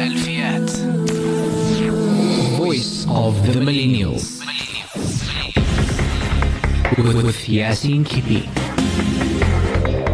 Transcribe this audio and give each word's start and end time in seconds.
الألفيات 0.00 0.70
Voice 2.56 3.06
of 3.08 3.34
the 3.46 3.60
Millennials. 3.60 4.40
With 6.96 7.40
Yaseen 7.58 8.04
Kippie. 8.10 8.46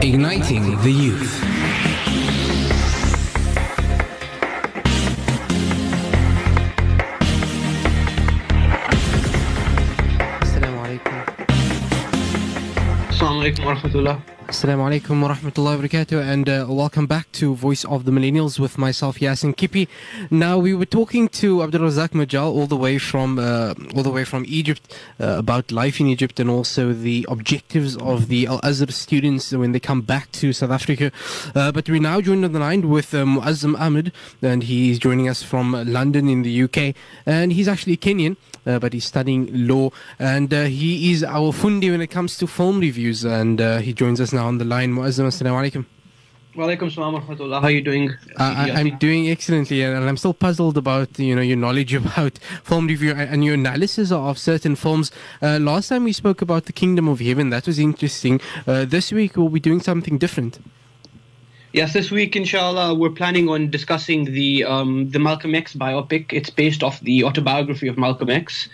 Igniting 0.02 0.64
the 0.82 0.90
Youth. 0.90 1.34
السلام 13.10 13.38
عليكم 13.38 13.66
ورحمة 13.66 13.94
الله 13.94 14.35
Assalamu 14.48 14.86
alaikum 14.88 15.20
wa 15.22 15.34
rahmatullahi 15.34 15.76
wa 15.76 15.82
barakatuh 15.82 16.22
and 16.22 16.48
uh, 16.48 16.66
welcome 16.68 17.04
back 17.04 17.32
to 17.32 17.56
Voice 17.56 17.84
of 17.84 18.04
the 18.04 18.12
Millennials 18.12 18.60
with 18.60 18.78
myself 18.78 19.18
Yaseen 19.18 19.56
Kippie. 19.56 19.88
Now 20.30 20.56
we 20.56 20.72
were 20.72 20.86
talking 20.86 21.28
to 21.30 21.64
Abdul 21.64 21.80
Razak 21.80 22.10
Majal 22.10 22.54
all 22.54 22.68
the 22.68 22.76
way 22.76 22.96
from 22.98 23.40
uh, 23.40 23.74
all 23.96 24.04
the 24.04 24.10
way 24.10 24.22
from 24.22 24.44
Egypt 24.46 24.96
uh, 25.18 25.34
about 25.36 25.72
life 25.72 25.98
in 25.98 26.06
Egypt 26.06 26.38
and 26.38 26.48
also 26.48 26.92
the 26.92 27.26
objectives 27.28 27.96
of 27.96 28.28
the 28.28 28.46
Al 28.46 28.60
Azhar 28.62 28.92
students 28.92 29.50
when 29.50 29.72
they 29.72 29.80
come 29.80 30.02
back 30.02 30.30
to 30.30 30.52
South 30.52 30.70
Africa. 30.70 31.10
Uh, 31.52 31.72
but 31.72 31.90
we're 31.90 32.00
now 32.00 32.20
joined 32.20 32.44
on 32.44 32.52
the 32.52 32.60
line 32.60 32.88
with 32.88 33.12
uh, 33.14 33.24
Muazzam 33.24 33.76
Ahmed 33.80 34.12
and 34.42 34.62
he's 34.62 35.00
joining 35.00 35.28
us 35.28 35.42
from 35.42 35.72
London 35.72 36.28
in 36.28 36.42
the 36.42 36.62
UK 36.62 36.94
and 37.26 37.52
he's 37.52 37.66
actually 37.66 37.96
Kenyan 37.96 38.36
but 38.66 38.92
he's 38.92 39.04
studying 39.04 39.48
law 39.66 39.90
and 40.18 40.52
uh, 40.52 40.64
he 40.64 41.12
is 41.12 41.24
our 41.24 41.52
fundi 41.52 41.90
when 41.90 42.00
it 42.00 42.08
comes 42.08 42.36
to 42.38 42.46
film 42.46 42.80
reviews 42.80 43.24
and 43.24 43.60
uh, 43.60 43.78
he 43.78 43.92
joins 43.92 44.20
us 44.20 44.32
now 44.32 44.46
on 44.46 44.58
the 44.58 44.64
line. 44.64 44.92
Muazzam, 44.92 45.26
assalamu 45.26 45.70
alaikum. 45.70 45.86
Wa 46.56 46.64
alaikum 46.66 46.90
salam 46.90 47.12
wa 47.12 47.20
rahmatullah. 47.20 47.60
How 47.60 47.66
are 47.66 47.70
you 47.70 47.82
doing? 47.82 48.10
Uh, 48.38 48.54
I, 48.56 48.70
I'm 48.70 48.96
doing 48.96 49.28
excellently, 49.28 49.82
and 49.82 50.08
I'm 50.08 50.16
still 50.16 50.32
puzzled 50.32 50.78
about 50.78 51.18
you 51.18 51.36
know 51.36 51.42
your 51.42 51.58
knowledge 51.58 51.92
about 52.02 52.38
film 52.64 52.86
review 52.86 53.10
and 53.10 53.28
and 53.28 53.44
your 53.44 53.54
analysis 53.54 54.10
of 54.10 54.38
certain 54.38 54.74
films. 54.74 55.12
Uh, 55.42 55.58
last 55.60 55.88
time 55.88 56.04
we 56.04 56.12
spoke 56.12 56.40
about 56.40 56.64
the 56.64 56.72
Kingdom 56.72 57.08
of 57.08 57.20
Heaven, 57.20 57.50
that 57.50 57.66
was 57.66 57.78
interesting. 57.78 58.40
Uh, 58.66 58.86
this 58.86 59.12
week 59.12 59.36
we'll 59.36 59.50
be 59.50 59.60
doing 59.60 59.80
something 59.80 60.16
different. 60.16 60.58
Yes, 61.76 61.92
this 61.92 62.10
week, 62.10 62.36
inshallah, 62.36 62.94
we're 62.94 63.10
planning 63.10 63.50
on 63.50 63.68
discussing 63.68 64.24
the 64.24 64.64
um, 64.64 65.10
the 65.10 65.18
Malcolm 65.18 65.54
X 65.54 65.74
biopic. 65.74 66.32
It's 66.32 66.48
based 66.48 66.82
off 66.82 67.00
the 67.00 67.22
autobiography 67.22 67.86
of 67.86 67.98
Malcolm 67.98 68.30
X. 68.30 68.70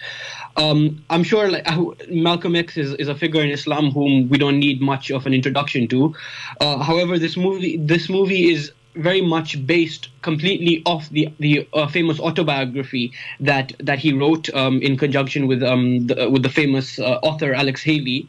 Um, 0.57 1.03
I'm 1.11 1.25
sure 1.25 1.51
like 1.51 1.69
uh, 1.69 1.83
Malcolm 2.09 2.55
X 2.55 2.77
is, 2.77 2.95
is 2.95 3.09
a 3.09 3.17
figure 3.17 3.43
in 3.43 3.51
Islam 3.51 3.91
whom 3.91 4.29
we 4.29 4.39
don't 4.39 4.61
need 4.61 4.81
much 4.81 5.11
of 5.11 5.27
an 5.27 5.35
introduction 5.35 5.89
to. 5.89 6.15
Uh, 6.61 6.79
however, 6.79 7.19
this 7.19 7.37
movie 7.37 7.77
this 7.77 8.09
movie 8.09 8.53
is 8.53 8.71
very 8.95 9.23
much 9.23 9.65
based 9.67 10.09
completely 10.21 10.83
off 10.85 11.09
the 11.11 11.29
the 11.39 11.67
uh, 11.73 11.87
famous 11.87 12.21
autobiography 12.21 13.13
that 13.41 13.73
that 13.81 13.99
he 13.99 14.13
wrote 14.13 14.53
um, 14.55 14.81
in 14.83 14.97
conjunction 14.97 15.47
with 15.47 15.63
um, 15.63 16.07
the, 16.07 16.29
with 16.31 16.43
the 16.43 16.49
famous 16.49 16.99
uh, 16.99 17.19
author 17.23 17.55
Alex 17.55 17.83
Haley, 17.83 18.29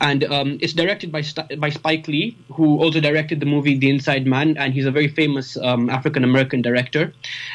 and 0.00 0.24
um, 0.24 0.58
it's 0.60 0.72
directed 0.72 1.12
by 1.12 1.22
by 1.58 1.70
Spike 1.70 2.08
Lee, 2.08 2.36
who 2.52 2.78
also 2.78 3.00
directed 3.00 3.40
the 3.40 3.46
movie 3.46 3.78
The 3.78 3.88
Inside 3.88 4.26
Man, 4.26 4.56
and 4.56 4.74
he's 4.74 4.86
a 4.86 4.90
very 4.90 5.08
famous 5.08 5.56
um, 5.58 5.88
African 5.88 6.24
American 6.24 6.60
director, 6.60 7.12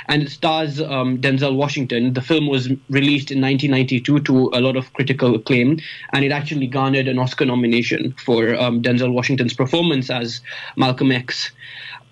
and 0.08 0.24
it 0.24 0.30
stars 0.30 0.82
um, 0.82 1.20
Denzel 1.20 1.56
Washington. 1.56 2.14
The 2.14 2.22
film 2.22 2.48
was 2.48 2.70
released 2.90 3.32
in 3.32 3.42
1992 3.42 4.20
to 4.22 4.50
a 4.54 4.62
lot 4.62 4.78
of 4.78 4.92
critical 4.94 5.36
acclaim, 5.36 5.80
and 6.14 6.24
it 6.24 6.32
actually 6.32 6.68
garnered 6.68 7.08
an 7.08 7.20
Oscar 7.20 7.46
nomination 7.46 8.16
for 8.24 8.56
um, 8.56 8.82
Denzel 8.82 9.12
Washington's 9.12 9.54
performance 9.54 10.10
as 10.10 10.42
Malcolm 10.78 11.12
X. 11.12 11.52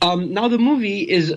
Um, 0.01 0.33
now 0.33 0.47
the 0.47 0.57
movie 0.57 1.01
is, 1.01 1.33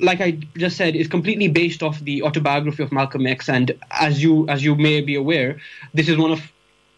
like 0.00 0.20
I 0.20 0.32
just 0.56 0.76
said, 0.76 0.94
is 0.94 1.08
completely 1.08 1.48
based 1.48 1.82
off 1.82 1.98
the 2.00 2.22
autobiography 2.22 2.82
of 2.82 2.92
Malcolm 2.92 3.26
X, 3.26 3.48
and 3.48 3.72
as 3.90 4.22
you 4.22 4.48
as 4.48 4.62
you 4.62 4.74
may 4.76 5.00
be 5.00 5.14
aware, 5.14 5.60
this 5.94 6.08
is 6.08 6.16
one 6.16 6.30
of 6.30 6.40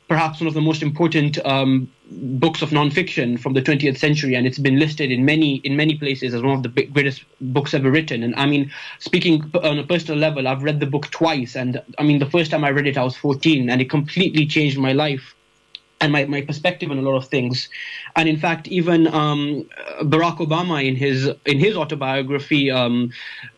perhaps 0.09 0.41
one 0.41 0.47
of 0.47 0.55
the 0.55 0.61
most 0.61 0.83
important 0.83 1.39
um, 1.45 1.91
books 2.11 2.63
of 2.63 2.71
nonfiction 2.71 3.39
from 3.39 3.55
the 3.55 3.63
20th 3.63 3.99
century, 3.99 4.35
and 4.35 4.47
it's 4.47 4.59
been 4.59 4.79
listed 4.79 5.11
in 5.11 5.25
many 5.25 5.57
in 5.57 5.77
many 5.77 5.97
places 5.97 6.35
as 6.35 6.43
one 6.43 6.57
of 6.57 6.63
the 6.63 6.87
greatest 6.87 7.25
books 7.41 7.75
ever 7.75 7.91
written. 7.91 8.23
And 8.23 8.35
I 8.37 8.47
mean, 8.47 8.71
speaking 8.99 9.51
on 9.63 9.79
a 9.79 9.85
personal 9.85 10.19
level, 10.19 10.47
I've 10.47 10.63
read 10.63 10.81
the 10.81 10.87
book 10.87 11.11
twice, 11.11 11.57
and 11.57 11.83
I 11.99 12.03
mean, 12.03 12.19
the 12.19 12.31
first 12.31 12.51
time 12.51 12.65
I 12.65 12.71
read 12.71 12.87
it, 12.87 12.97
I 12.97 13.05
was 13.05 13.17
14, 13.17 13.71
and 13.71 13.81
it 13.81 13.91
completely 13.91 14.47
changed 14.47 14.79
my 14.79 14.93
life 14.93 15.36
and 16.01 16.13
my, 16.13 16.25
my 16.27 16.43
perspective 16.43 16.91
on 16.91 16.99
a 16.99 17.03
lot 17.03 17.17
of 17.17 17.27
things. 17.29 17.69
And 18.17 18.29
in 18.29 18.37
fact, 18.37 18.69
even 18.69 19.07
um, 19.07 19.67
Barack 20.03 20.39
Obama 20.39 20.85
in 20.85 20.95
his 20.95 21.31
in 21.47 21.59
his 21.59 21.77
autobiography, 21.77 22.71
um, 22.71 23.11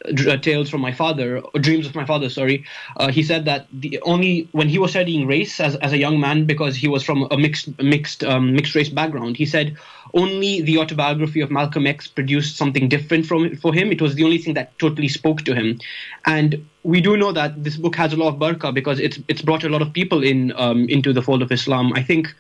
uh, 0.04 0.36
Tales 0.36 0.70
from 0.70 0.80
My 0.80 0.92
Father, 0.92 1.42
Dreams 1.60 1.86
of 1.86 1.94
My 1.94 2.04
Father, 2.04 2.28
sorry, 2.28 2.64
uh, 2.96 3.08
he 3.08 3.22
said 3.22 3.44
that 3.46 3.66
the 3.72 4.00
only 4.02 4.48
when 4.52 4.68
he 4.68 4.78
was 4.78 4.92
studying 4.92 5.26
race 5.26 5.58
as, 5.58 5.74
as 5.76 5.92
a 5.92 5.98
young 5.98 6.20
man 6.20 6.44
because 6.44 6.76
he 6.76 6.88
was 6.88 7.02
from 7.02 7.26
a 7.30 7.36
mixed 7.36 7.76
mixed 7.82 8.22
um, 8.22 8.54
mixed 8.54 8.74
race 8.74 8.88
background, 8.88 9.36
he 9.36 9.46
said 9.46 9.76
only 10.14 10.62
the 10.62 10.78
autobiography 10.78 11.40
of 11.40 11.50
Malcolm 11.50 11.86
X 11.86 12.06
produced 12.06 12.56
something 12.56 12.88
different 12.88 13.26
from 13.26 13.56
for 13.56 13.74
him. 13.74 13.90
It 13.90 14.00
was 14.00 14.14
the 14.14 14.24
only 14.24 14.38
thing 14.38 14.54
that 14.54 14.78
totally 14.78 15.08
spoke 15.08 15.42
to 15.42 15.54
him, 15.54 15.80
and 16.24 16.64
we 16.88 17.02
do 17.02 17.18
know 17.18 17.32
that 17.32 17.62
this 17.62 17.76
book 17.76 17.96
has 17.96 18.14
a 18.14 18.16
lot 18.16 18.28
of 18.32 18.36
barakah 18.42 18.72
because 18.72 18.98
it's 18.98 19.18
it's 19.28 19.42
brought 19.42 19.62
a 19.62 19.68
lot 19.68 19.82
of 19.82 19.92
people 19.92 20.22
in 20.22 20.52
um, 20.56 20.88
into 20.88 21.12
the 21.12 21.20
fold 21.20 21.42
of 21.42 21.52
Islam. 21.52 21.92
I 22.00 22.02
think 22.02 22.34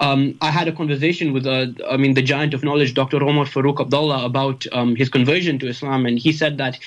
um, 0.00 0.22
I 0.40 0.50
had 0.50 0.66
a 0.66 0.72
conversation 0.72 1.32
with, 1.32 1.46
uh, 1.46 1.66
I 1.88 1.96
mean, 1.96 2.14
the 2.14 2.22
giant 2.22 2.54
of 2.54 2.64
knowledge, 2.64 2.94
Dr. 2.94 3.22
Omar 3.22 3.44
Farouk 3.44 3.80
Abdullah, 3.80 4.24
about 4.24 4.66
um, 4.72 4.96
his 4.96 5.08
conversion 5.08 5.60
to 5.60 5.68
Islam, 5.68 6.06
and 6.06 6.18
he 6.18 6.32
said 6.32 6.58
that 6.58 6.80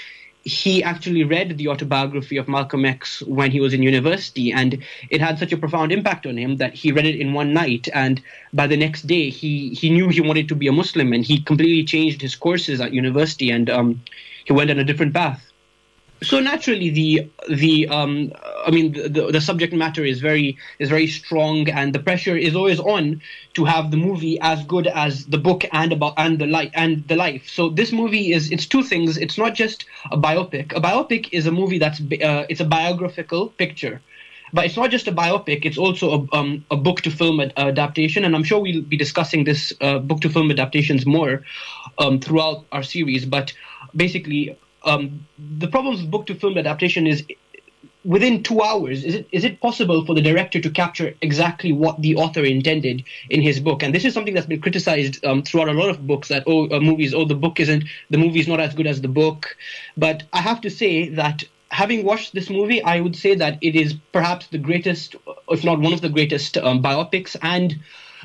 he 0.43 0.83
actually 0.83 1.23
read 1.23 1.57
the 1.57 1.69
autobiography 1.69 2.35
of 2.35 2.49
Malcolm 2.49 2.83
X 2.83 3.21
when 3.21 3.49
he 3.49 3.61
was 3.61 3.73
in 3.73 3.81
university, 3.81 4.51
and 4.51 4.83
it 5.09 5.21
had 5.21 5.39
such 5.39 5.53
a 5.53 5.57
profound 5.63 5.93
impact 5.93 6.25
on 6.25 6.37
him 6.37 6.57
that 6.57 6.73
he 6.73 6.91
read 6.91 7.05
it 7.05 7.15
in 7.15 7.31
one 7.31 7.53
night, 7.53 7.87
and 7.93 8.21
by 8.51 8.67
the 8.67 8.75
next 8.85 9.07
day, 9.15 9.29
he 9.29 9.53
he 9.69 9.89
knew 9.89 10.09
he 10.09 10.19
wanted 10.29 10.49
to 10.49 10.55
be 10.55 10.67
a 10.67 10.77
Muslim, 10.83 11.13
and 11.13 11.23
he 11.23 11.39
completely 11.39 11.85
changed 11.85 12.21
his 12.21 12.35
courses 12.35 12.81
at 12.81 12.91
university, 13.03 13.51
and 13.51 13.69
um, 13.69 14.01
he 14.43 14.51
went 14.51 14.69
on 14.69 14.79
a 14.79 14.83
different 14.83 15.13
path 15.13 15.51
so 16.23 16.39
naturally 16.39 16.89
the 16.89 17.29
the 17.49 17.87
um 17.89 18.31
i 18.65 18.71
mean 18.71 18.93
the, 18.93 19.29
the, 19.31 19.41
subject 19.41 19.73
matter 19.73 20.03
is 20.03 20.21
very 20.21 20.57
is 20.79 20.89
very 20.89 21.07
strong 21.07 21.69
and 21.69 21.93
the 21.93 21.99
pressure 21.99 22.37
is 22.37 22.55
always 22.55 22.79
on 22.79 23.21
to 23.55 23.65
have 23.65 23.89
the 23.91 23.97
movie 23.97 24.37
as 24.41 24.63
good 24.65 24.87
as 24.87 25.25
the 25.27 25.37
book 25.37 25.65
and 25.71 25.91
about 25.91 26.13
and 26.17 26.39
the 26.39 26.45
life 26.45 26.71
and 26.73 27.07
the 27.07 27.15
life. 27.15 27.47
So 27.47 27.69
this 27.69 27.91
movie 27.91 28.33
is 28.33 28.51
it's 28.51 28.65
two 28.65 28.83
things. 28.83 29.17
It's 29.17 29.37
not 29.37 29.55
just 29.55 29.85
a 30.11 30.17
biopic. 30.17 30.75
A 30.75 30.81
biopic 30.81 31.29
is 31.31 31.47
a 31.47 31.51
movie 31.51 31.79
that's 31.79 31.99
uh, 32.01 32.45
it's 32.49 32.59
a 32.59 32.65
biographical 32.65 33.49
picture. 33.49 34.01
But 34.53 34.65
it's 34.65 34.77
not 34.77 34.91
just 34.91 35.07
a 35.07 35.11
biopic. 35.11 35.65
It's 35.65 35.77
also 35.77 36.05
a, 36.31 36.37
um, 36.37 36.65
a 36.69 36.77
book 36.77 37.01
to 37.01 37.11
film 37.11 37.39
ad- 37.39 37.53
adaptation. 37.57 38.23
And 38.23 38.35
i'm 38.35 38.43
sure 38.43 38.59
we'll 38.59 38.81
be 38.81 38.97
discussing 38.97 39.43
this 39.43 39.73
uh, 39.81 39.99
book 39.99 40.21
to 40.21 40.29
film 40.29 40.51
adaptations 40.51 41.05
more 41.05 41.43
um, 41.97 42.19
throughout 42.19 42.65
our 42.71 42.83
series. 42.83 43.25
But 43.25 43.53
basically 43.95 44.57
um, 44.85 45.25
the 45.59 45.67
problems 45.67 46.01
with 46.01 46.11
book 46.11 46.25
to 46.27 46.35
film 46.35 46.57
adaptation 46.57 47.07
is 47.07 47.23
within 48.05 48.43
two 48.43 48.61
hours 48.61 49.03
is 49.03 49.15
it 49.15 49.27
is 49.31 49.43
it 49.43 49.59
possible 49.59 50.05
for 50.05 50.13
the 50.13 50.21
director 50.21 50.61
to 50.61 50.69
capture 50.69 51.13
exactly 51.21 51.71
what 51.73 51.99
the 52.01 52.15
author 52.15 52.43
intended 52.43 53.03
in 53.29 53.41
his 53.41 53.59
book? 53.59 53.81
And 53.83 53.93
this 53.93 54.05
is 54.05 54.13
something 54.13 54.33
that's 54.33 54.45
been 54.45 54.61
criticized 54.61 55.25
um, 55.25 55.41
throughout 55.41 55.69
a 55.69 55.73
lot 55.73 55.89
of 55.89 56.05
books 56.05 56.27
that 56.29 56.43
oh 56.45 56.69
uh, 56.69 56.79
movies 56.79 57.13
oh 57.13 57.25
the 57.25 57.35
book 57.35 57.59
isn't 57.59 57.83
the 58.11 58.17
movie 58.17 58.39
is 58.39 58.47
not 58.47 58.59
as 58.59 58.73
good 58.75 58.87
as 58.87 59.01
the 59.01 59.07
book. 59.07 59.57
But 59.97 60.23
i 60.33 60.41
have 60.41 60.61
to 60.61 60.69
say 60.69 61.09
that 61.09 61.43
having 61.71 62.05
watched 62.05 62.33
this 62.33 62.49
movie 62.49 62.81
i 62.83 63.01
would 63.01 63.15
say 63.15 63.33
that 63.35 63.57
it 63.61 63.75
is 63.75 63.95
perhaps 64.11 64.47
the 64.47 64.59
greatest 64.59 65.15
if 65.49 65.63
not 65.63 65.79
one 65.79 65.93
of 65.93 66.01
the 66.01 66.09
greatest 66.09 66.57
um, 66.57 66.81
biopics 66.81 67.35
and 67.41 67.79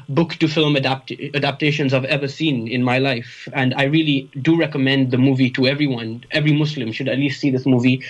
book 0.08 0.34
to 0.36 0.48
film 0.48 0.76
adapt- 0.76 1.12
adaptations 1.34 1.94
I've 1.94 2.04
ever 2.04 2.28
seen 2.28 2.68
in 2.68 2.82
my 2.82 2.98
life. 2.98 3.48
And 3.52 3.74
I 3.74 3.84
really 3.84 4.30
do 4.40 4.56
recommend 4.58 5.10
the 5.10 5.18
movie 5.18 5.50
to 5.50 5.66
everyone. 5.66 6.24
Every 6.30 6.52
Muslim 6.52 6.92
should 6.92 7.08
at 7.08 7.18
least 7.18 7.40
see 7.40 7.50
this 7.50 7.66
movie 7.66 8.02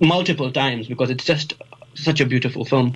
multiple 0.00 0.52
times 0.52 0.88
because 0.88 1.10
it's 1.10 1.24
just 1.24 1.54
such 1.96 2.20
a 2.20 2.26
beautiful 2.26 2.64
film. 2.64 2.94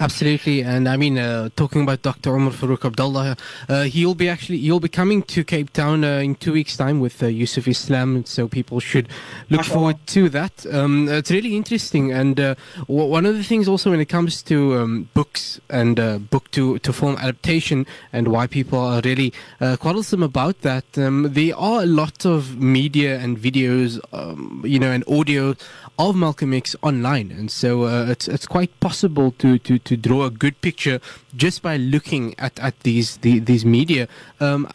Absolutely, 0.00 0.62
and 0.62 0.88
I 0.88 0.96
mean, 0.96 1.18
uh, 1.18 1.48
talking 1.56 1.82
about 1.82 2.02
Dr. 2.02 2.34
Omar 2.36 2.52
Farouk 2.52 2.84
Abdullah, 2.84 3.36
uh, 3.68 3.82
he'll 3.84 4.14
be 4.14 4.28
actually 4.28 4.58
he'll 4.58 4.80
be 4.80 4.88
coming 4.88 5.22
to 5.24 5.44
Cape 5.44 5.72
Town 5.72 6.04
uh, 6.04 6.18
in 6.18 6.34
two 6.34 6.52
weeks' 6.52 6.76
time 6.76 7.00
with 7.00 7.22
uh, 7.22 7.26
Yusuf 7.26 7.66
Islam, 7.68 8.24
so 8.24 8.48
people 8.48 8.80
should 8.80 9.08
look 9.50 9.60
Mashallah. 9.60 9.74
forward 9.74 10.06
to 10.08 10.28
that. 10.30 10.66
Um, 10.72 11.08
it's 11.08 11.30
really 11.30 11.56
interesting, 11.56 12.12
and 12.12 12.38
uh, 12.38 12.54
w- 12.88 13.08
one 13.08 13.26
of 13.26 13.36
the 13.36 13.42
things 13.44 13.68
also 13.68 13.90
when 13.90 14.00
it 14.00 14.08
comes 14.08 14.42
to 14.44 14.74
um, 14.78 15.08
books 15.14 15.60
and 15.70 15.98
uh, 15.98 16.18
book 16.18 16.50
to 16.52 16.78
to 16.80 16.92
film 16.92 17.16
adaptation, 17.16 17.86
and 18.12 18.28
why 18.28 18.46
people 18.46 18.78
are 18.78 19.00
really 19.04 19.32
uh, 19.60 19.76
quarrelsome 19.76 20.22
about 20.22 20.60
that, 20.62 20.84
um, 20.98 21.32
there 21.32 21.56
are 21.56 21.82
a 21.82 21.86
lot 21.86 22.24
of 22.24 22.58
media 22.58 23.18
and 23.18 23.38
videos, 23.38 23.98
um, 24.12 24.62
you 24.64 24.78
know, 24.78 24.90
and 24.92 25.04
audio 25.08 25.54
of 25.98 26.14
Malcolm 26.14 26.52
X 26.52 26.76
online, 26.82 27.30
and 27.30 27.50
so 27.50 27.84
uh, 27.84 28.06
it's 28.08 28.28
it's 28.28 28.46
quite 28.46 28.78
possible 28.80 29.32
to, 29.38 29.58
to, 29.58 29.78
to 29.78 29.96
draw 29.96 30.24
a 30.24 30.30
good 30.30 30.60
picture 30.60 31.00
just 31.34 31.62
by 31.62 31.76
looking 31.76 32.34
at, 32.38 32.58
at 32.60 32.78
these 32.80 33.18
the, 33.18 33.38
these 33.38 33.64
media. 33.64 34.08
Um, 34.40 34.68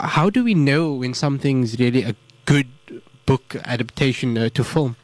how 0.00 0.28
do 0.30 0.44
we 0.44 0.54
know 0.54 0.92
when 0.92 1.14
something's 1.14 1.78
really 1.78 2.02
a 2.02 2.14
good 2.44 2.68
book 3.24 3.56
adaptation 3.64 4.36
uh, 4.36 4.48
to 4.50 4.64
film? 4.64 4.96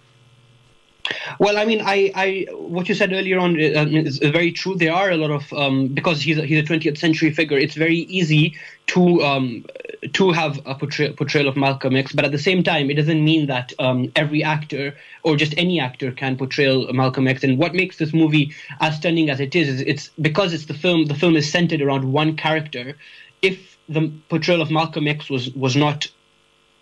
Well, 1.38 1.56
I 1.56 1.64
mean, 1.64 1.80
I, 1.80 2.12
I, 2.14 2.46
what 2.52 2.88
you 2.88 2.94
said 2.94 3.12
earlier 3.12 3.38
on 3.38 3.56
uh, 3.56 3.86
is 3.88 4.18
very 4.18 4.52
true. 4.52 4.74
There 4.74 4.92
are 4.92 5.10
a 5.10 5.16
lot 5.16 5.30
of 5.30 5.52
um, 5.52 5.88
because 5.88 6.20
he's 6.20 6.38
a, 6.38 6.44
he's 6.44 6.58
a 6.58 6.62
20th 6.62 6.98
century 6.98 7.32
figure. 7.32 7.56
It's 7.56 7.74
very 7.74 7.98
easy 7.98 8.56
to 8.88 9.22
um, 9.22 9.64
to 10.12 10.32
have 10.32 10.60
a 10.66 10.74
portray- 10.74 11.12
portrayal 11.12 11.48
of 11.48 11.56
Malcolm 11.56 11.96
X, 11.96 12.12
but 12.12 12.24
at 12.24 12.32
the 12.32 12.38
same 12.38 12.62
time, 12.62 12.90
it 12.90 12.94
doesn't 12.94 13.22
mean 13.24 13.46
that 13.46 13.72
um, 13.78 14.10
every 14.16 14.42
actor 14.42 14.96
or 15.22 15.36
just 15.36 15.54
any 15.56 15.80
actor 15.80 16.12
can 16.12 16.36
portray 16.36 16.68
Malcolm 16.92 17.26
X. 17.28 17.44
And 17.44 17.58
what 17.58 17.74
makes 17.74 17.98
this 17.98 18.12
movie 18.12 18.54
as 18.80 18.96
stunning 18.96 19.30
as 19.30 19.40
it 19.40 19.54
is 19.54 19.68
is 19.68 19.80
it's 19.82 20.10
because 20.20 20.52
it's 20.52 20.66
the 20.66 20.74
film. 20.74 21.06
The 21.06 21.14
film 21.14 21.36
is 21.36 21.50
centered 21.50 21.80
around 21.80 22.12
one 22.12 22.36
character. 22.36 22.96
If 23.40 23.78
the 23.88 24.12
portrayal 24.28 24.60
of 24.60 24.70
Malcolm 24.70 25.08
X 25.08 25.30
was 25.30 25.50
was 25.50 25.76
not 25.76 26.08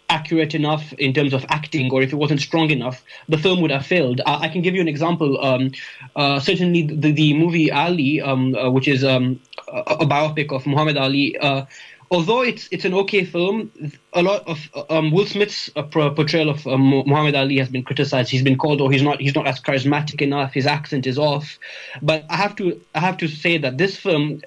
accurate 0.09 0.55
enough 0.55 0.93
in 0.95 1.13
terms 1.13 1.33
of 1.33 1.45
acting 1.49 1.91
or 1.91 2.03
if 2.03 2.13
it 2.13 2.17
wasn't 2.17 2.41
strong 2.41 2.71
enough, 2.71 3.03
the 3.29 3.39
film 3.39 3.61
would 3.61 3.71
have 3.71 3.85
failed. 3.85 4.21
I, 4.27 4.45
I 4.45 4.49
can 4.49 4.63
give 4.63 4.75
you 4.75 4.81
an 4.81 4.89
example. 4.89 5.45
Um, 5.45 5.73
uh, 6.15 6.41
certainly, 6.41 6.83
the, 6.83 7.13
the 7.13 7.35
movie 7.35 7.71
Ali, 7.71 8.21
um, 8.21 8.55
uh, 8.55 8.71
which 8.71 8.89
is 8.89 9.05
um, 9.05 9.41
a, 9.69 9.97
a, 10.01 10.07
biopic 10.07 10.53
of 10.53 10.67
Muhammad 10.67 10.97
Ali, 10.97 11.37
uh, 11.39 11.67
although 12.11 12.43
it's 12.43 12.69
it's 12.71 12.85
an 12.85 12.95
okay 12.95 13.25
film, 13.25 13.71
a 14.13 14.23
lot 14.23 14.47
of 14.47 14.59
um, 14.91 15.11
Will 15.11 15.27
Smith's 15.27 15.71
uh, 15.77 15.83
portrayal 15.83 16.51
of 16.51 16.67
um, 16.67 16.89
Muhammad 17.07 17.35
Ali 17.35 17.59
has 17.59 17.69
been 17.69 17.83
criticized. 17.83 18.31
He's 18.31 18.43
been 18.43 18.59
called, 18.59 18.81
oh, 18.81 18.89
he's 18.89 19.03
not 19.03 19.21
he's 19.21 19.35
not 19.35 19.47
as 19.47 19.61
charismatic 19.61 20.23
enough. 20.23 20.53
His 20.53 20.67
accent 20.67 21.07
is 21.07 21.19
off. 21.19 21.59
But 22.03 22.25
I 22.31 22.37
have 22.37 22.57
to 22.57 22.81
I 22.95 23.01
have 23.01 23.17
to 23.19 23.29
say 23.29 23.59
that 23.59 23.79
this 23.79 23.97
film, 23.97 24.43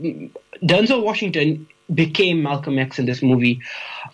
Denzel 0.00 1.02
Washington 1.02 1.66
became 1.92 2.42
Malcolm 2.42 2.78
X 2.78 2.98
in 2.98 3.06
this 3.06 3.22
movie. 3.22 3.60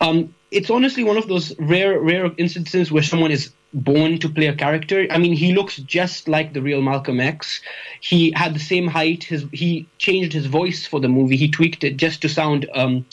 Um, 0.00 0.34
it's 0.54 0.70
honestly 0.70 1.02
one 1.04 1.16
of 1.16 1.26
those 1.28 1.58
rare 1.58 2.00
rare 2.00 2.30
instances 2.36 2.92
where 2.92 3.02
someone 3.02 3.30
is 3.30 3.52
born 3.72 4.18
to 4.20 4.28
play 4.28 4.46
a 4.46 4.54
character. 4.54 5.06
I 5.10 5.18
mean, 5.18 5.32
he 5.32 5.52
looks 5.52 5.76
just 5.78 6.28
like 6.28 6.52
the 6.52 6.62
real 6.62 6.80
Malcolm 6.80 7.18
X. 7.18 7.60
He 8.00 8.30
had 8.30 8.54
the 8.54 8.60
same 8.60 8.86
height. 8.86 9.24
His 9.24 9.44
he 9.52 9.88
changed 9.98 10.32
his 10.32 10.46
voice 10.46 10.86
for 10.86 11.00
the 11.00 11.08
movie. 11.08 11.36
He 11.36 11.50
tweaked 11.50 11.82
it 11.82 11.96
just 11.96 12.22
to 12.22 12.28
sound 12.28 12.68
um, 12.74 13.04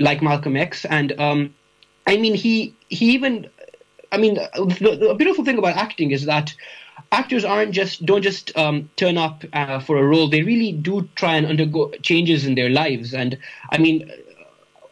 like 0.00 0.22
Malcolm 0.22 0.56
X. 0.56 0.84
And 0.84 1.18
um, 1.20 1.54
I 2.06 2.16
mean, 2.16 2.34
he 2.34 2.74
he 2.88 3.12
even. 3.12 3.48
I 4.12 4.18
mean, 4.18 4.34
the, 4.34 4.98
the 5.00 5.14
beautiful 5.14 5.44
thing 5.44 5.58
about 5.58 5.76
acting 5.76 6.12
is 6.12 6.26
that 6.26 6.54
actors 7.12 7.44
aren't 7.44 7.72
just 7.72 8.04
don't 8.06 8.22
just 8.22 8.56
um, 8.56 8.88
turn 8.96 9.18
up 9.18 9.44
uh, 9.52 9.78
for 9.80 9.96
a 9.98 10.06
role. 10.06 10.28
They 10.28 10.42
really 10.42 10.72
do 10.72 11.08
try 11.14 11.36
and 11.36 11.46
undergo 11.46 11.92
changes 12.02 12.44
in 12.44 12.54
their 12.54 12.70
lives. 12.70 13.14
And 13.14 13.38
I 13.70 13.78
mean, 13.78 14.10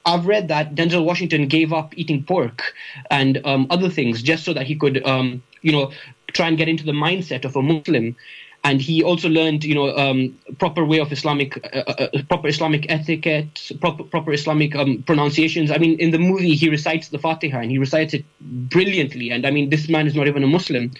I've 0.05 0.27
read 0.27 0.49
that 0.49 0.75
Denzel 0.75 1.05
Washington 1.05 1.49
gave 1.49 1.73
up 1.73 1.95
eating 1.97 2.25
pork 2.25 2.75
and 3.11 3.41
um, 3.47 3.67
other 3.71 3.89
things 3.89 4.23
just 4.23 4.45
so 4.45 4.53
that 4.53 4.67
he 4.67 4.77
could, 4.77 5.05
um, 5.07 5.43
you 5.63 5.73
know, 5.73 5.93
try 6.33 6.49
and 6.49 6.59
get 6.59 6.69
into 6.69 6.85
the 6.85 6.93
mindset 6.93 7.45
of 7.45 7.57
a 7.57 7.63
Muslim. 7.63 8.17
And 8.65 8.81
he 8.81 9.03
also 9.03 9.29
learned, 9.29 9.63
you 9.65 9.75
know, 9.75 9.95
um, 9.97 10.39
proper 10.59 10.85
way 10.85 10.99
of 10.99 11.13
Islamic, 11.13 11.59
uh, 11.59 11.85
uh, 11.87 12.09
uh, 12.15 12.23
proper 12.29 12.49
Islamic 12.49 12.87
etiquette, 12.91 13.71
proper, 13.81 14.05
proper 14.05 14.33
Islamic 14.33 14.75
um, 14.75 15.03
pronunciations. 15.03 15.71
I 15.71 15.77
mean, 15.77 15.99
in 15.99 16.13
the 16.13 16.19
movie, 16.19 16.55
he 16.55 16.71
recites 16.71 17.09
the 17.09 17.19
Fatiha 17.19 17.59
and 17.59 17.71
he 17.71 17.79
recites 17.79 18.15
it 18.15 18.25
brilliantly. 18.41 19.31
And 19.31 19.47
I 19.47 19.51
mean, 19.51 19.69
this 19.69 19.89
man 19.91 20.07
is 20.07 20.15
not 20.15 20.29
even 20.29 20.43
a 20.43 20.47
Muslim 20.47 20.93